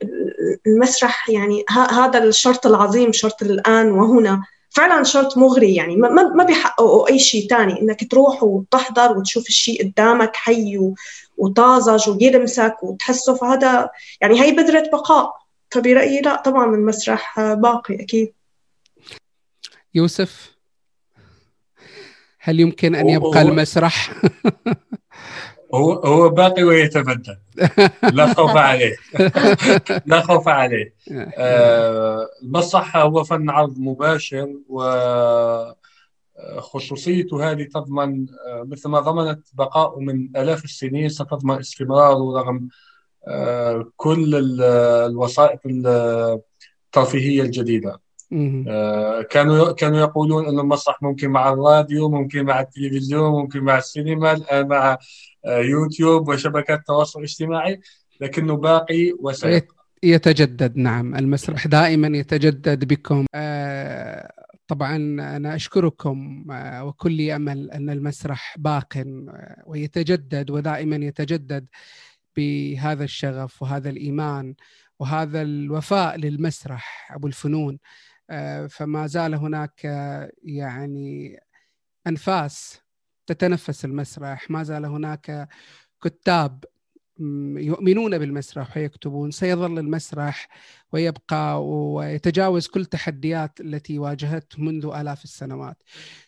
[0.66, 4.43] المسرح يعني هذا الشرط العظيم شرط الآن وهنا.
[4.70, 7.81] فعلا شرط مغري يعني ما, ما بيحققوا أي شيء تاني.
[7.81, 10.93] إنك تروح وتحضر وتشوف الشيء قدامك حي
[11.36, 13.35] وطازج ويلمسك وتحسه.
[13.35, 13.90] فهذا
[14.20, 15.32] يعني هي بذرة بقاء.
[15.70, 18.32] فبرأيي لا طبعا المسرح باقي أكيد.
[19.94, 20.52] يوسف
[22.39, 24.12] هل يمكن أن يبقى المسرح؟
[25.74, 27.36] هو هو باقي ويتبدل
[28.16, 28.96] لا خوف عليه.
[30.06, 30.94] لا خوف عليه.
[31.36, 34.82] آه المسرح هو فن عرض مباشر و
[36.58, 42.68] خصوصيته هذه تضمن آه، مثل ما ضمنت بقاءه من آلاف السنين ستضمن استمراره رغم
[43.28, 44.34] آه، كل
[45.04, 48.00] الوسائط الترفيهية الجديدة.
[48.68, 54.32] آه، كانوا كانوا يقولون أن المسرح ممكن مع الراديو ممكن مع التلفزيون ممكن مع السينما
[54.32, 54.98] الآن مع آه،
[55.47, 57.81] يوتيوب وشبكات التواصل الاجتماعي
[58.20, 61.14] لكنه باقي وسيبقى يتجدد نعم.
[61.14, 63.27] المسرح دائما يتجدد بكم.
[63.35, 64.32] آه،
[64.66, 64.97] طبعا
[65.36, 69.05] أنا أشكركم آه، وكلي أمل أن المسرح باق
[69.66, 71.66] ويتجدد ودائما يتجدد
[72.36, 74.55] بهذا الشغف وهذا الإيمان
[74.98, 77.78] وهذا الوفاء للمسرح أبو الفنون.
[78.69, 79.85] فما زال هناك
[80.44, 81.40] يعني
[82.06, 82.82] أنفاس
[83.26, 84.50] تتنفس المسرح.
[84.50, 85.48] ما زال هناك
[86.04, 86.64] كتاب
[87.56, 89.30] يؤمنون بالمسرح ويكتبون.
[89.30, 90.48] سيظل المسرح
[90.92, 95.76] ويبقى ويتجاوز كل تحديات التي واجهته منذ آلاف السنوات.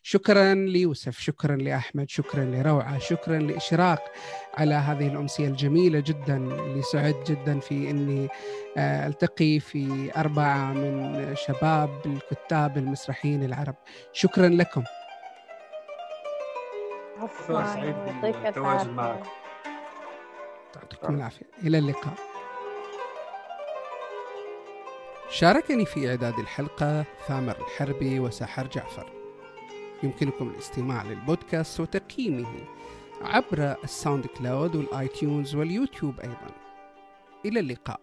[0.02, 4.12] شكرا ليوسف شكرا لأحمد شكرا لروعة شكرا لإشراق
[4.54, 6.36] على هذه الأمسية الجميلة جدا.
[6.36, 8.28] اللي سعد جدا في أني
[8.76, 13.76] آه، ألتقي في أربعة من شباب الكتاب المسرحيين العرب.
[14.12, 14.84] شكرا لكم.
[17.18, 19.22] عفوا سعيد بالتواجد
[20.76, 21.46] يعطيكم العافية.
[21.62, 22.14] إلى اللقاء.
[25.30, 29.12] شاركني في إعداد الحلقة ثامر الحربي وسحر جعفر.
[30.02, 32.48] يمكنكم الاستماع للبودكاست وتقييمه
[33.22, 36.50] عبر الساوند كلاود والآيتيونز واليوتيوب أيضا.
[37.44, 38.00] إلى اللقاء.